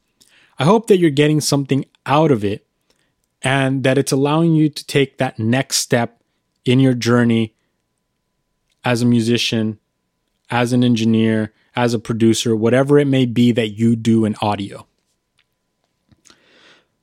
I 0.60 0.66
hope 0.66 0.88
that 0.88 0.98
you're 0.98 1.10
getting 1.10 1.42
something 1.42 1.86
out 2.06 2.32
of 2.32 2.44
it 2.44 2.66
and 3.42 3.84
that 3.84 3.98
it's 3.98 4.12
allowing 4.12 4.54
you 4.54 4.70
to 4.70 4.86
take 4.86 5.18
that 5.18 5.38
next 5.38 5.78
step 5.78 6.22
in 6.66 6.80
your 6.80 6.94
journey 6.94 7.54
as 8.86 9.02
a 9.02 9.06
musician, 9.06 9.80
as 10.50 10.74
an 10.74 10.84
engineer, 10.84 11.54
as 11.76 11.94
a 11.94 12.00
producer, 12.00 12.56
whatever 12.56 13.00
it 13.00 13.08
may 13.08 13.26
be 13.26 13.52
that 13.52 13.70
you 13.70 13.96
do 13.96 14.26
in 14.26 14.36
audio. 14.42 14.88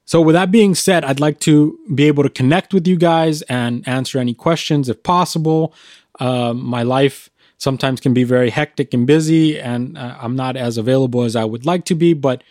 So, 0.04 0.20
with 0.20 0.34
that 0.34 0.50
being 0.50 0.74
said, 0.74 1.04
I'd 1.04 1.20
like 1.20 1.38
to 1.40 1.78
be 1.94 2.04
able 2.08 2.24
to 2.24 2.28
connect 2.28 2.74
with 2.74 2.86
you 2.88 2.96
guys 2.96 3.42
and 3.42 3.86
answer 3.86 4.18
any 4.18 4.34
questions 4.34 4.88
if 4.88 5.02
possible. 5.02 5.72
Uh, 6.18 6.52
my 6.52 6.82
life 6.82 7.30
sometimes 7.58 8.00
can 8.00 8.12
be 8.12 8.24
very 8.24 8.50
hectic 8.50 8.92
and 8.92 9.06
busy, 9.06 9.60
and 9.60 9.96
uh, 9.96 10.16
I'm 10.20 10.34
not 10.34 10.56
as 10.56 10.78
available 10.78 11.22
as 11.22 11.36
I 11.36 11.44
would 11.44 11.64
like 11.64 11.84
to 11.86 11.94
be, 11.94 12.12
but 12.12 12.42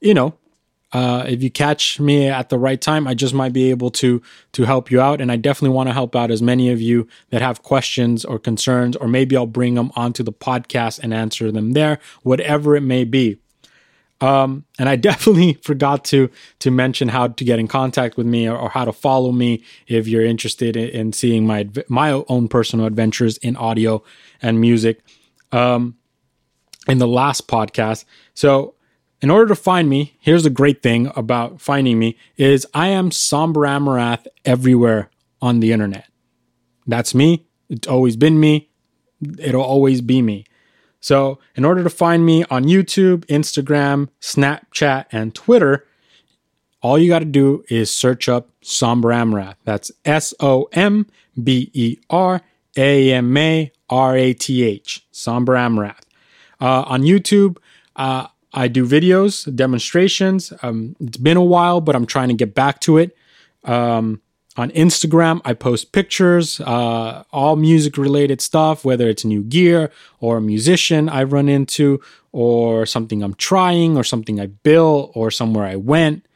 you 0.00 0.14
know, 0.14 0.34
uh, 0.92 1.24
if 1.26 1.42
you 1.42 1.50
catch 1.50 1.98
me 1.98 2.28
at 2.28 2.50
the 2.50 2.58
right 2.58 2.80
time, 2.80 3.06
I 3.06 3.14
just 3.14 3.32
might 3.32 3.52
be 3.52 3.70
able 3.70 3.90
to 3.92 4.20
to 4.52 4.64
help 4.64 4.90
you 4.90 5.00
out, 5.00 5.20
and 5.20 5.32
I 5.32 5.36
definitely 5.36 5.74
want 5.74 5.88
to 5.88 5.94
help 5.94 6.14
out 6.14 6.30
as 6.30 6.42
many 6.42 6.70
of 6.70 6.80
you 6.80 7.08
that 7.30 7.40
have 7.40 7.62
questions 7.62 8.24
or 8.24 8.38
concerns, 8.38 8.94
or 8.96 9.08
maybe 9.08 9.36
I'll 9.36 9.46
bring 9.46 9.74
them 9.74 9.90
onto 9.96 10.22
the 10.22 10.32
podcast 10.32 11.00
and 11.02 11.14
answer 11.14 11.50
them 11.50 11.72
there, 11.72 11.98
whatever 12.22 12.76
it 12.76 12.82
may 12.82 13.04
be. 13.04 13.38
Um, 14.20 14.66
and 14.78 14.88
I 14.88 14.96
definitely 15.10 15.54
forgot 15.54 16.04
to 16.06 16.30
to 16.58 16.70
mention 16.70 17.08
how 17.08 17.28
to 17.28 17.44
get 17.44 17.58
in 17.58 17.68
contact 17.68 18.18
with 18.18 18.26
me 18.26 18.46
or, 18.46 18.56
or 18.56 18.68
how 18.68 18.84
to 18.84 18.92
follow 18.92 19.32
me 19.32 19.64
if 19.86 20.06
you're 20.06 20.24
interested 20.24 20.76
in, 20.76 20.88
in, 20.90 21.12
seeing 21.14 21.46
my 21.46 21.68
my 21.88 22.12
own 22.28 22.48
personal 22.48 22.84
adventures 22.84 23.38
in 23.38 23.56
audio 23.56 24.02
and 24.42 24.60
music. 24.60 25.00
Um, 25.52 25.96
in 26.88 26.98
the 26.98 27.06
last 27.06 27.46
podcast, 27.46 28.04
so 28.34 28.74
in 29.22 29.30
order 29.30 29.46
to 29.46 29.54
find 29.54 29.88
me, 29.88 30.16
here's 30.18 30.42
the 30.42 30.50
great 30.50 30.82
thing 30.82 31.10
about 31.14 31.60
finding 31.60 31.98
me 31.98 32.18
is 32.36 32.66
I 32.74 32.88
am 32.88 33.12
Somber 33.12 33.60
Amarath 33.60 34.26
everywhere 34.44 35.10
on 35.40 35.60
the 35.60 35.72
internet. 35.72 36.08
That's 36.88 37.14
me. 37.14 37.46
It's 37.70 37.86
always 37.86 38.16
been 38.16 38.40
me. 38.40 38.68
It'll 39.38 39.62
always 39.62 40.00
be 40.00 40.20
me. 40.20 40.44
So, 41.00 41.38
in 41.56 41.64
order 41.64 41.82
to 41.82 41.90
find 41.90 42.26
me 42.26 42.44
on 42.44 42.64
YouTube, 42.64 43.24
Instagram, 43.26 44.08
Snapchat, 44.20 45.06
and 45.10 45.34
Twitter, 45.34 45.84
all 46.80 46.98
you 46.98 47.08
got 47.08 47.20
to 47.20 47.24
do 47.24 47.64
is 47.68 47.92
search 47.92 48.28
up 48.28 48.50
Somber 48.60 49.10
Amarath. 49.10 49.56
That's 49.64 49.90
S 50.04 50.34
O 50.40 50.68
M 50.72 51.06
B 51.42 51.70
E 51.72 51.98
R 52.10 52.40
A 52.76 53.12
M 53.12 53.36
A 53.36 53.72
R 53.88 54.16
A 54.16 54.32
T 54.32 54.64
H. 54.64 55.06
Somber 55.12 55.54
Amarath. 55.54 56.02
Uh, 56.60 56.82
on 56.86 57.02
YouTube, 57.02 57.56
uh, 57.96 58.26
I 58.54 58.68
do 58.68 58.86
videos, 58.86 59.54
demonstrations. 59.54 60.52
Um, 60.62 60.96
it's 61.00 61.16
been 61.16 61.36
a 61.36 61.44
while, 61.44 61.80
but 61.80 61.96
I'm 61.96 62.06
trying 62.06 62.28
to 62.28 62.34
get 62.34 62.54
back 62.54 62.80
to 62.80 62.98
it. 62.98 63.16
Um, 63.64 64.20
on 64.56 64.70
Instagram, 64.72 65.40
I 65.44 65.54
post 65.54 65.92
pictures, 65.92 66.60
uh, 66.60 67.24
all 67.32 67.56
music 67.56 67.96
related 67.96 68.42
stuff, 68.42 68.84
whether 68.84 69.08
it's 69.08 69.24
new 69.24 69.42
gear 69.42 69.90
or 70.20 70.36
a 70.36 70.40
musician 70.42 71.08
I 71.08 71.22
run 71.22 71.48
into, 71.48 72.00
or 72.32 72.84
something 72.84 73.22
I'm 73.22 73.34
trying, 73.34 73.96
or 73.96 74.04
something 74.04 74.40
I 74.40 74.46
built, 74.46 75.12
or 75.14 75.30
somewhere 75.30 75.64
I 75.64 75.76
went. 75.76 76.26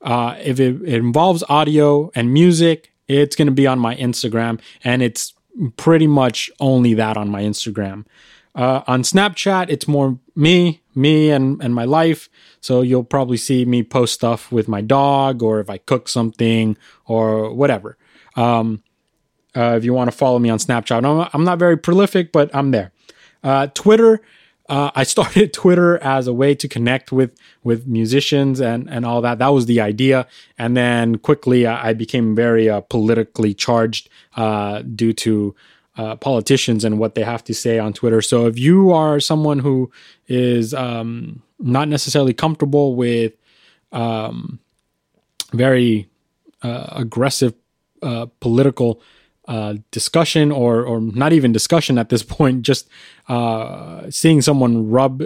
Uh, 0.00 0.36
if 0.42 0.60
it, 0.60 0.80
it 0.82 0.94
involves 0.94 1.44
audio 1.48 2.10
and 2.14 2.32
music, 2.32 2.92
it's 3.06 3.36
going 3.36 3.46
to 3.46 3.52
be 3.52 3.66
on 3.66 3.78
my 3.78 3.96
Instagram, 3.96 4.60
and 4.82 5.02
it's 5.02 5.34
pretty 5.76 6.06
much 6.06 6.50
only 6.60 6.94
that 6.94 7.16
on 7.16 7.28
my 7.28 7.42
Instagram. 7.42 8.06
Uh, 8.58 8.82
on 8.88 9.02
Snapchat, 9.02 9.70
it's 9.70 9.86
more 9.86 10.18
me, 10.34 10.80
me 10.92 11.30
and, 11.30 11.62
and 11.62 11.76
my 11.76 11.84
life. 11.84 12.28
So 12.60 12.82
you'll 12.82 13.04
probably 13.04 13.36
see 13.36 13.64
me 13.64 13.84
post 13.84 14.14
stuff 14.14 14.50
with 14.50 14.66
my 14.66 14.80
dog 14.80 15.44
or 15.44 15.60
if 15.60 15.70
I 15.70 15.78
cook 15.78 16.08
something 16.08 16.76
or 17.06 17.54
whatever. 17.54 17.96
Um, 18.34 18.82
uh, 19.56 19.76
if 19.76 19.84
you 19.84 19.94
want 19.94 20.10
to 20.10 20.16
follow 20.16 20.40
me 20.40 20.50
on 20.50 20.58
Snapchat, 20.58 21.04
I'm, 21.04 21.30
I'm 21.32 21.44
not 21.44 21.60
very 21.60 21.76
prolific, 21.78 22.32
but 22.32 22.50
I'm 22.52 22.72
there. 22.72 22.90
Uh, 23.44 23.68
Twitter, 23.68 24.20
uh, 24.68 24.90
I 24.92 25.02
started 25.14 25.52
Twitter 25.52 25.98
as 25.98 26.26
a 26.26 26.32
way 26.32 26.56
to 26.56 26.66
connect 26.66 27.12
with 27.12 27.38
with 27.62 27.86
musicians 27.86 28.60
and 28.60 28.90
and 28.90 29.06
all 29.06 29.20
that. 29.22 29.38
That 29.38 29.48
was 29.48 29.66
the 29.66 29.80
idea, 29.80 30.26
and 30.58 30.76
then 30.76 31.18
quickly 31.18 31.64
I, 31.64 31.90
I 31.90 31.92
became 31.92 32.34
very 32.34 32.68
uh, 32.68 32.80
politically 32.80 33.54
charged 33.54 34.10
uh, 34.36 34.82
due 34.82 35.12
to 35.14 35.54
uh, 35.98 36.14
politicians 36.14 36.84
and 36.84 37.00
what 37.00 37.16
they 37.16 37.24
have 37.24 37.42
to 37.42 37.52
say 37.52 37.78
on 37.78 37.92
Twitter. 37.92 38.22
So 38.22 38.46
if 38.46 38.56
you 38.56 38.92
are 38.92 39.18
someone 39.18 39.58
who 39.58 39.90
is 40.28 40.72
um, 40.72 41.42
not 41.58 41.88
necessarily 41.88 42.32
comfortable 42.32 42.94
with 42.94 43.32
um, 43.90 44.60
very 45.52 46.08
uh, 46.62 46.86
aggressive 46.92 47.52
uh, 48.00 48.26
political 48.38 49.02
uh, 49.48 49.74
discussion 49.90 50.52
or 50.52 50.84
or 50.84 51.00
not 51.00 51.32
even 51.32 51.52
discussion 51.52 51.98
at 51.98 52.10
this 52.10 52.22
point, 52.36 52.62
just 52.62 52.88
uh, 53.28 54.08
seeing 54.08 54.40
someone 54.40 54.88
rub 54.88 55.22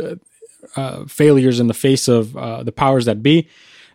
failures 1.07 1.61
in 1.61 1.67
the 1.67 1.75
face 1.75 2.09
of 2.09 2.33
the 2.33 2.73
powers 2.75 3.05
that 3.05 3.23
be, 3.23 3.47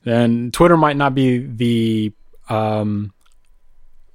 then 0.04 0.52
Twitter 0.52 0.78
might 0.78 0.96
not 0.96 1.16
be 1.16 1.40
the 1.40 2.14
um, 2.50 3.14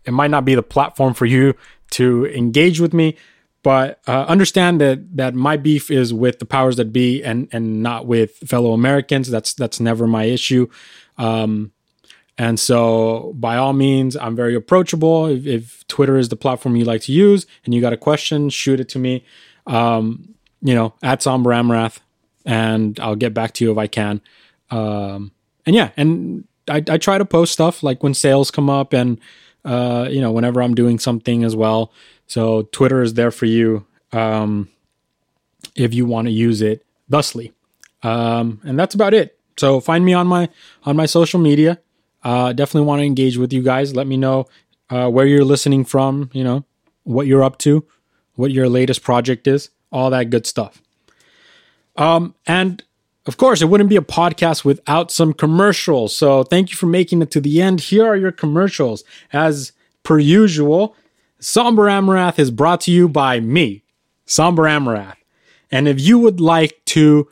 it 0.05 0.13
might 0.13 0.31
not 0.31 0.45
be 0.45 0.55
the 0.55 0.63
platform 0.63 1.15
for 1.15 1.27
you 1.27 1.55
to 1.93 2.27
engage 2.27 2.81
with 2.81 2.93
me. 2.93 3.17
But 3.63 4.01
uh, 4.09 4.25
understand 4.25 4.81
that 4.81 5.17
that 5.17 5.35
my 5.35 5.57
beef 5.57 5.91
is 5.91 6.13
with 6.13 6.41
the 6.41 6.45
powers 6.45 6.77
that 6.77 6.93
be 6.93 7.23
and 7.23 7.49
and 7.53 7.83
not 7.83 8.07
with 8.07 8.37
fellow 8.39 8.73
Americans. 8.73 9.31
That's 9.31 9.55
that's 9.55 9.79
never 9.79 10.07
my 10.09 10.25
issue. 10.25 10.69
Um, 11.17 11.73
and 12.39 12.59
so, 12.59 13.35
by 13.37 13.57
all 13.57 13.73
means, 13.73 14.17
I'm 14.17 14.35
very 14.35 14.55
approachable. 14.55 15.27
If, 15.27 15.47
if, 15.47 15.87
Twitter 15.87 16.17
is 16.17 16.31
the 16.31 16.37
platform 16.37 16.75
you 16.77 16.85
like 16.85 17.03
to 17.03 17.13
use 17.13 17.47
and 17.65 17.75
you 17.75 17.81
got 17.83 17.93
a 17.93 17.99
question, 17.99 18.49
shoot 18.49 18.81
it 18.81 18.89
to 18.91 18.99
me. 18.99 19.25
Um, 19.67 20.35
you 20.63 20.75
know, 20.75 20.95
at 21.03 21.23
Somber 21.23 21.51
Amarath, 21.51 21.99
and 22.47 22.99
I'll 22.99 23.17
get 23.17 23.35
back 23.35 23.53
to 23.55 23.65
you 23.65 23.71
if 23.71 23.79
I 23.79 23.87
can. 23.87 24.23
Um, 24.71 25.33
and 25.67 25.77
yeah, 25.77 25.91
and 25.97 26.49
I, 26.69 26.83
I 26.89 26.97
try 26.97 27.19
to 27.19 27.25
post 27.25 27.53
stuff 27.53 27.83
like 27.83 28.03
when 28.03 28.15
sales 28.15 28.51
come 28.51 28.71
up 28.71 28.93
and 28.93 29.21
uh, 29.65 30.09
you 30.11 30.21
know, 30.21 30.33
whenever 30.33 30.63
I'm 30.63 30.75
doing 30.75 30.99
something 30.99 31.45
as 31.45 31.55
well. 31.55 31.93
So 32.27 32.63
Twitter 32.73 33.03
is 33.03 33.15
there 33.15 33.31
for 33.31 33.47
you 33.47 33.87
um, 34.13 34.69
if 35.75 35.95
you 35.95 36.07
want 36.07 36.27
to 36.27 36.33
use 36.33 36.63
it 36.63 36.85
thusly. 37.09 37.53
Um, 38.03 38.61
and 38.65 38.79
that's 38.79 38.95
about 38.95 39.15
it. 39.15 39.39
So 39.57 39.81
find 39.81 40.05
me 40.05 40.13
on 40.13 40.27
my 40.27 40.49
on 40.85 40.97
my 40.97 41.07
social 41.07 41.41
media. 41.41 41.79
Uh, 42.25 42.53
definitely 42.53 42.87
want 42.87 43.01
to 43.01 43.05
engage 43.05 43.37
with 43.37 43.53
you 43.53 43.63
guys. 43.63 43.95
Let 43.95 44.07
me 44.07 44.17
know 44.17 44.47
uh, 44.91 45.09
where 45.09 45.27
you're 45.27 45.45
listening 45.45 45.85
from. 45.85 46.31
You 46.33 46.45
know 46.45 46.65
what 47.05 47.27
you're 47.27 47.45
up 47.45 47.59
to, 47.59 47.85
what 48.35 48.51
your 48.51 48.69
latest 48.69 49.03
project 49.03 49.47
is, 49.47 49.71
all 49.91 50.11
that 50.11 50.31
good 50.31 50.47
stuff. 50.47 50.81
Um, 51.97 52.35
and 52.47 52.83
of 53.27 53.37
course, 53.37 53.63
it 53.63 53.67
wouldn't 53.67 53.91
be 53.91 53.97
a 53.97 54.03
podcast 54.03 54.65
without 54.65 55.11
some 55.11 55.33
commercials. 55.33 56.17
So 56.17 56.43
thank 56.43 56.71
you 56.71 56.77
for 56.77 56.87
making 56.87 57.23
it 57.23 57.31
to 57.33 57.41
the 57.41 57.63
end. 57.63 57.81
Here 57.81 58.05
are 58.05 58.17
your 58.17 58.33
commercials. 58.33 59.05
As 59.33 59.73
per 60.03 60.19
usual, 60.19 60.97
Somber 61.39 61.85
Amarath 61.85 62.39
is 62.39 62.51
brought 62.51 62.81
to 62.83 62.91
you 62.91 63.09
by 63.09 63.41
me, 63.41 63.85
Somber 64.27 64.65
Amarath. 64.65 65.17
And 65.71 65.89
if 65.89 66.01
you 66.01 66.19
would 66.19 66.41
like 66.41 66.81
to 66.87 67.29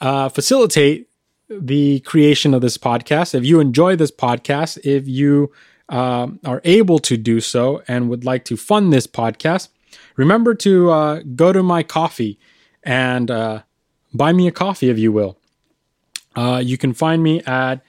uh, 0.00 0.28
facilitate 0.28 1.08
the 1.48 2.00
creation 2.00 2.54
of 2.54 2.60
this 2.60 2.78
podcast, 2.78 3.34
if 3.34 3.44
you 3.44 3.60
enjoy 3.60 3.96
this 3.96 4.10
podcast, 4.10 4.78
if 4.84 5.08
you 5.08 5.50
uh, 5.88 6.28
are 6.44 6.60
able 6.64 6.98
to 7.00 7.16
do 7.16 7.40
so 7.40 7.82
and 7.88 8.08
would 8.08 8.24
like 8.24 8.44
to 8.44 8.56
fund 8.56 8.92
this 8.92 9.06
podcast, 9.06 9.68
remember 10.16 10.54
to 10.54 10.90
uh, 10.90 11.22
go 11.34 11.52
to 11.52 11.62
my 11.62 11.82
Ko-fi 11.82 12.38
and 12.82 13.30
uh, 13.30 13.62
buy 14.14 14.32
me 14.32 14.46
a 14.46 14.52
coffee 14.52 14.90
if 14.90 14.98
you 14.98 15.12
will. 15.12 15.38
Uh, 16.36 16.62
you 16.64 16.78
can 16.78 16.92
find 16.94 17.22
me 17.22 17.42
at 17.42 17.82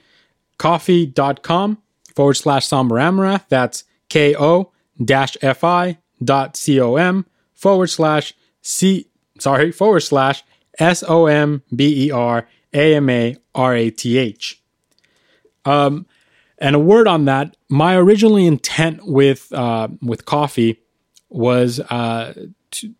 ko-fi.com 0.58 1.78
forward 2.14 2.34
slash 2.34 2.68
amarath. 2.68 3.44
That's 3.48 3.84
ko 4.10 4.72
dash 5.02 5.36
fi 5.56 5.98
dot 6.22 6.60
com 6.66 7.26
forward 7.54 7.88
slash 7.88 8.34
c 8.60 9.06
sorry 9.38 9.72
forward 9.72 10.00
slash 10.00 10.44
s 10.78 11.02
o 11.06 11.26
m 11.26 11.62
b 11.74 12.06
e 12.06 12.10
r 12.10 12.48
a 12.72 12.94
m 12.94 13.08
a 13.10 13.36
r 13.54 13.76
a 13.76 13.90
t 13.90 14.18
h. 14.18 14.60
Um, 15.64 16.06
and 16.58 16.76
a 16.76 16.78
word 16.78 17.06
on 17.06 17.24
that. 17.26 17.56
My 17.68 17.96
original 17.96 18.36
intent 18.36 19.06
with 19.06 19.52
uh, 19.52 19.88
with 20.00 20.24
Ko-fi 20.24 20.78
was 21.28 21.80
uh, 21.80 22.34
to 22.72 22.94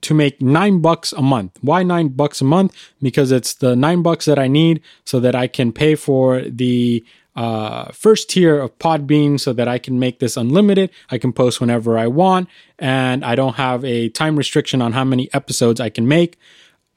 to 0.00 0.14
make 0.14 0.40
nine 0.40 0.80
bucks 0.80 1.12
a 1.12 1.22
month. 1.22 1.58
Why 1.60 1.82
nine 1.82 2.08
bucks 2.08 2.40
a 2.40 2.44
month? 2.44 2.74
Because 3.00 3.32
it's 3.32 3.54
the 3.54 3.76
nine 3.76 4.02
bucks 4.02 4.24
that 4.24 4.38
I 4.38 4.48
need 4.48 4.80
so 5.04 5.20
that 5.20 5.34
I 5.34 5.46
can 5.46 5.72
pay 5.72 5.94
for 5.94 6.42
the 6.42 7.04
uh, 7.34 7.92
first 7.92 8.30
tier 8.30 8.58
of 8.58 8.78
Podbean 8.78 9.38
so 9.38 9.52
that 9.52 9.68
I 9.68 9.78
can 9.78 9.98
make 9.98 10.20
this 10.20 10.36
unlimited. 10.36 10.90
I 11.10 11.18
can 11.18 11.32
post 11.32 11.60
whenever 11.60 11.98
I 11.98 12.06
want, 12.06 12.48
and 12.78 13.24
I 13.24 13.34
don't 13.34 13.56
have 13.56 13.84
a 13.84 14.08
time 14.08 14.36
restriction 14.36 14.80
on 14.80 14.92
how 14.92 15.04
many 15.04 15.28
episodes 15.34 15.80
I 15.80 15.90
can 15.90 16.08
make 16.08 16.38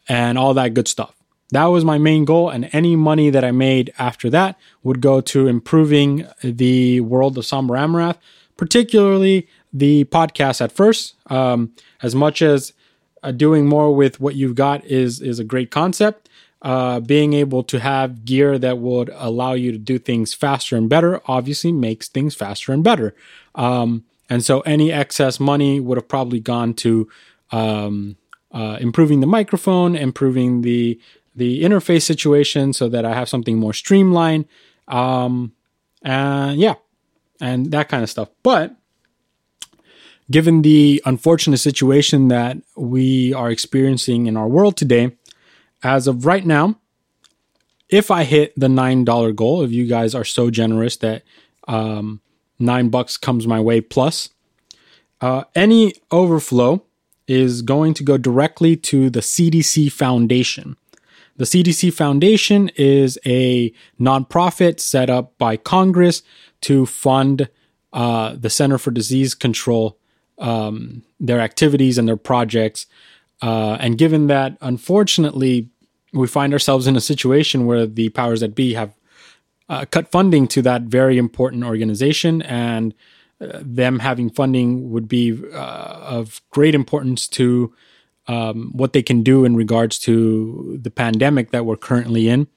and 0.08 0.38
all 0.38 0.54
that 0.54 0.74
good 0.74 0.88
stuff. 0.88 1.14
That 1.52 1.66
was 1.66 1.84
my 1.84 1.98
main 1.98 2.26
goal, 2.26 2.50
and 2.50 2.70
any 2.72 2.96
money 2.96 3.30
that 3.32 3.44
I 3.44 3.52
made 3.52 3.92
after 4.00 4.30
that 4.30 4.58
would 4.84 5.02
go 5.02 5.20
to 5.22 5.48
improving 5.48 6.26
the 6.42 7.02
world 7.02 7.38
of 7.38 7.46
Somber 7.46 7.74
Amarath, 7.74 8.18
particularly 8.56 9.48
the 9.74 10.06
podcast 10.06 10.62
at 10.62 10.72
first. 10.72 11.16
Um, 11.28 11.74
as 12.02 12.16
much 12.16 12.42
as 12.42 12.72
uh, 13.24 13.32
doing 13.32 13.68
more 13.68 13.94
with 13.96 14.20
what 14.20 14.36
you've 14.36 14.56
got 14.56 14.84
is 14.86 15.22
is 15.22 15.40
a 15.40 15.44
great 15.44 15.72
concept. 15.72 16.30
Uh, 16.62 17.00
being 17.00 17.32
able 17.32 17.64
to 17.64 17.80
have 17.80 18.26
gear 18.26 18.60
that 18.60 18.80
would 18.80 19.10
allow 19.14 19.54
you 19.54 19.72
to 19.72 19.78
do 19.78 19.98
things 19.98 20.34
faster 20.34 20.76
and 20.76 20.90
better 20.90 21.22
obviously 21.26 21.72
makes 21.72 22.10
things 22.10 22.36
faster 22.36 22.74
and 22.74 22.84
better. 22.84 23.16
Um, 23.56 24.04
and 24.30 24.44
so 24.44 24.60
any 24.62 24.92
excess 24.92 25.40
money 25.40 25.80
would 25.80 25.98
have 25.98 26.10
probably 26.10 26.42
gone 26.42 26.74
to 26.76 27.08
um, 27.52 28.18
uh, 28.52 28.78
improving 28.82 29.22
the 29.22 29.28
microphone, 29.28 29.96
improving 29.96 30.62
the 30.62 31.00
the 31.36 31.64
interface 31.64 32.02
situation, 32.02 32.74
so 32.74 32.90
that 32.90 33.06
I 33.06 33.14
have 33.14 33.30
something 33.30 33.58
more 33.58 33.74
streamlined. 33.74 34.46
Um, 34.88 35.54
and 36.02 36.60
yeah, 36.60 36.76
and 37.40 37.72
that 37.72 37.88
kind 37.90 38.04
of 38.04 38.10
stuff. 38.10 38.30
But 38.44 38.76
given 40.32 40.62
the 40.62 41.02
unfortunate 41.06 41.58
situation 41.58 42.28
that 42.28 42.58
we 42.76 43.34
are 43.34 43.50
experiencing 43.50 44.28
in 44.28 44.38
our 44.38 44.48
world 44.48 44.78
today, 44.78 45.16
as 45.84 46.08
of 46.08 46.26
right 46.26 46.46
now, 46.46 46.76
if 47.90 48.12
I 48.12 48.24
hit 48.24 48.54
the 48.58 48.68
$9 48.68 49.36
goal, 49.36 49.64
if 49.64 49.72
you 49.72 49.88
guys 49.88 50.14
are 50.14 50.24
so 50.24 50.52
generous 50.52 50.98
that 50.98 51.24
um, 51.68 52.22
nine 52.60 52.90
bucks 52.90 53.18
comes 53.18 53.48
my 53.48 53.60
way 53.60 53.82
plus, 53.82 54.30
uh, 55.22 55.44
any 55.56 55.94
overflow 56.12 56.84
is 57.28 57.62
going 57.62 57.94
to 57.96 58.04
go 58.04 58.18
directly 58.18 58.76
to 58.76 59.10
the 59.10 59.20
CDC 59.20 59.92
Foundation. 59.92 60.78
The 61.38 61.46
CDC 61.46 61.94
Foundation 61.94 62.70
is 62.76 63.18
a 63.26 63.74
nonprofit 64.00 64.80
set 64.80 65.10
up 65.10 65.38
by 65.38 65.58
Congress 65.58 66.22
to 66.62 66.86
fund 66.86 67.50
uh, 67.94 68.36
the 68.36 68.50
Center 68.50 68.78
for 68.78 68.92
Disease 68.92 69.34
Control 69.34 69.98
um, 70.40 71.04
their 71.20 71.40
activities 71.40 71.98
and 71.98 72.08
their 72.08 72.18
projects. 72.18 72.88
Uh, 73.42 73.78
and 73.80 73.98
given 73.98 74.28
that, 74.28 74.58
unfortunately, 74.62 75.70
we 76.14 76.28
find 76.28 76.54
ourselves 76.54 76.88
in 76.88 76.96
a 76.96 77.02
situation 77.02 77.66
where 77.66 77.86
the 77.86 78.10
powers 78.10 78.40
that 78.40 78.56
be 78.56 78.74
have 78.74 78.94
uh, 79.70 79.86
cut 79.86 80.12
funding 80.12 80.48
to 80.48 80.62
that 80.64 80.84
very 80.84 81.18
important 81.18 81.64
organization, 81.64 82.42
and 82.42 82.94
uh, 83.40 83.60
them 83.62 84.00
having 84.00 84.30
funding 84.30 84.90
would 84.90 85.08
be 85.08 85.40
uh, 85.54 86.00
of 86.02 86.42
great 86.50 86.74
importance 86.74 87.28
to 87.28 87.74
um, 88.28 88.72
what 88.74 88.94
they 88.94 89.04
can 89.04 89.22
do 89.24 89.46
in 89.46 89.56
regards 89.56 90.00
to 90.00 90.78
the 90.82 90.92
pandemic 90.92 91.52
that 91.52 91.66
we're 91.66 91.78
currently 91.78 92.28
in. 92.28 92.48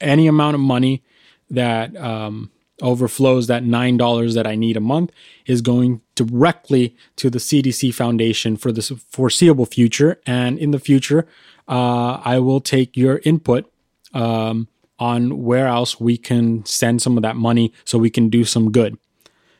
Any 0.00 0.26
amount 0.26 0.54
of 0.54 0.60
money 0.60 1.02
that 1.50 1.96
um, 1.96 2.50
overflows 2.82 3.46
that 3.46 3.62
$9 3.62 4.34
that 4.34 4.46
I 4.46 4.54
need 4.54 4.76
a 4.76 4.80
month 4.80 5.10
is 5.46 5.60
going 5.60 6.02
directly 6.14 6.96
to 7.16 7.30
the 7.30 7.38
CDC 7.38 7.94
Foundation 7.94 8.56
for 8.56 8.72
the 8.72 8.82
foreseeable 9.08 9.66
future. 9.66 10.20
And 10.26 10.58
in 10.58 10.70
the 10.72 10.78
future, 10.78 11.26
uh, 11.68 12.20
I 12.24 12.38
will 12.38 12.60
take 12.60 12.96
your 12.96 13.20
input 13.24 13.70
um, 14.12 14.68
on 14.98 15.42
where 15.42 15.66
else 15.66 16.00
we 16.00 16.16
can 16.16 16.64
send 16.64 17.02
some 17.02 17.16
of 17.16 17.22
that 17.22 17.36
money 17.36 17.72
so 17.84 17.98
we 17.98 18.10
can 18.10 18.28
do 18.28 18.44
some 18.44 18.70
good. 18.70 18.98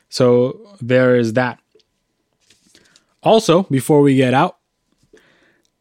So 0.09 0.77
there 0.81 1.15
is 1.15 1.33
that. 1.33 1.59
Also, 3.23 3.63
before 3.63 4.01
we 4.01 4.15
get 4.15 4.33
out, 4.33 4.57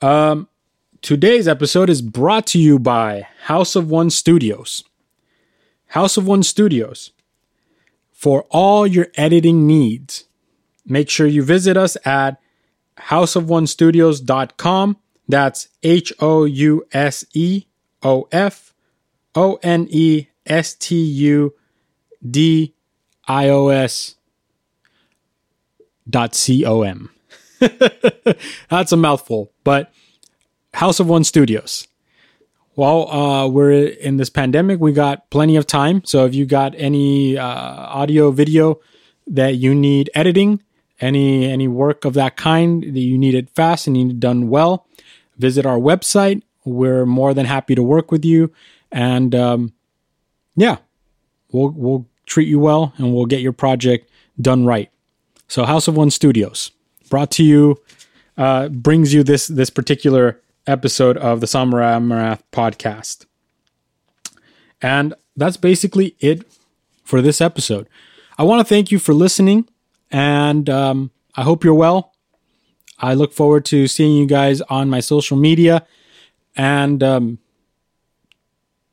um, 0.02 0.48
today's 1.00 1.46
episode 1.46 1.88
is 1.88 2.02
brought 2.02 2.46
to 2.48 2.58
you 2.58 2.78
by 2.78 3.28
House 3.42 3.76
of 3.76 3.88
One 3.90 4.10
Studios. 4.10 4.82
House 5.88 6.16
of 6.16 6.26
One 6.26 6.42
Studios. 6.42 7.12
For 8.16 8.46
all 8.48 8.86
your 8.86 9.08
editing 9.16 9.66
needs, 9.66 10.24
make 10.86 11.10
sure 11.10 11.26
you 11.26 11.42
visit 11.42 11.76
us 11.76 11.98
at 12.06 12.40
houseofonestudios.com. 12.96 14.96
That's 15.28 15.68
H 15.82 16.14
O 16.18 16.44
U 16.44 16.86
S 16.92 17.26
E 17.34 17.66
O 18.02 18.26
F 18.32 18.72
O 19.34 19.58
N 19.62 19.86
E 19.90 20.28
S 20.46 20.74
T 20.74 20.96
U 20.96 21.52
D 22.28 22.74
I 23.28 23.50
O 23.50 23.68
S 23.68 24.14
dot 26.08 26.34
C 26.34 26.64
O 26.64 26.80
M. 26.80 27.10
That's 28.70 28.92
a 28.92 28.96
mouthful, 28.96 29.52
but 29.62 29.92
House 30.72 31.00
of 31.00 31.06
One 31.06 31.24
Studios. 31.24 31.86
While 32.76 33.08
uh, 33.08 33.48
we're 33.48 33.86
in 33.86 34.18
this 34.18 34.28
pandemic, 34.28 34.80
we 34.80 34.92
got 34.92 35.30
plenty 35.30 35.56
of 35.56 35.66
time. 35.66 36.04
So 36.04 36.26
if 36.26 36.34
you 36.34 36.44
got 36.44 36.74
any 36.76 37.38
uh, 37.38 37.42
audio, 37.42 38.30
video 38.30 38.80
that 39.26 39.56
you 39.56 39.74
need 39.74 40.10
editing, 40.14 40.62
any 41.00 41.46
any 41.50 41.68
work 41.68 42.04
of 42.04 42.12
that 42.14 42.36
kind 42.36 42.82
that 42.82 43.00
you 43.00 43.16
need 43.16 43.34
it 43.34 43.48
fast 43.48 43.86
and 43.86 43.96
you 43.96 44.04
need 44.04 44.16
it 44.16 44.20
done 44.20 44.50
well, 44.50 44.86
visit 45.38 45.64
our 45.64 45.78
website. 45.78 46.42
We're 46.66 47.06
more 47.06 47.32
than 47.32 47.46
happy 47.46 47.74
to 47.74 47.82
work 47.82 48.12
with 48.12 48.26
you, 48.26 48.52
and 48.92 49.34
um, 49.34 49.72
yeah, 50.54 50.76
we'll 51.52 51.70
we'll 51.70 52.06
treat 52.26 52.46
you 52.46 52.58
well 52.58 52.92
and 52.98 53.14
we'll 53.14 53.24
get 53.24 53.40
your 53.40 53.54
project 53.54 54.10
done 54.38 54.66
right. 54.66 54.90
So 55.48 55.64
House 55.64 55.88
of 55.88 55.96
One 55.96 56.10
Studios 56.10 56.72
brought 57.08 57.30
to 57.32 57.42
you 57.42 57.80
uh, 58.36 58.68
brings 58.68 59.14
you 59.14 59.22
this 59.22 59.46
this 59.46 59.70
particular 59.70 60.42
episode 60.66 61.16
of 61.16 61.40
the 61.40 61.46
Somber 61.46 61.78
Amarath 61.78 62.42
podcast. 62.52 63.26
And 64.82 65.14
that's 65.36 65.56
basically 65.56 66.16
it 66.20 66.44
for 67.04 67.22
this 67.22 67.40
episode. 67.40 67.88
I 68.38 68.42
want 68.42 68.60
to 68.60 68.68
thank 68.68 68.90
you 68.90 68.98
for 68.98 69.14
listening, 69.14 69.68
and 70.10 70.68
um, 70.68 71.10
I 71.34 71.42
hope 71.42 71.64
you're 71.64 71.74
well. 71.74 72.12
I 72.98 73.14
look 73.14 73.32
forward 73.32 73.64
to 73.66 73.86
seeing 73.86 74.16
you 74.16 74.26
guys 74.26 74.60
on 74.62 74.90
my 74.90 75.00
social 75.00 75.36
media 75.36 75.86
and 76.56 77.02
um, 77.02 77.38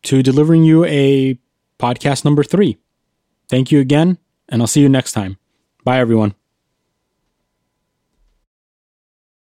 to 0.03 0.21
delivering 0.21 0.63
you 0.63 0.85
a 0.85 1.37
podcast 1.79 2.25
number 2.25 2.43
three. 2.43 2.77
Thank 3.49 3.71
you 3.71 3.79
again, 3.79 4.17
and 4.49 4.61
I'll 4.61 4.67
see 4.67 4.81
you 4.81 4.89
next 4.89 5.11
time. 5.13 5.37
Bye, 5.83 5.99
everyone. 5.99 6.35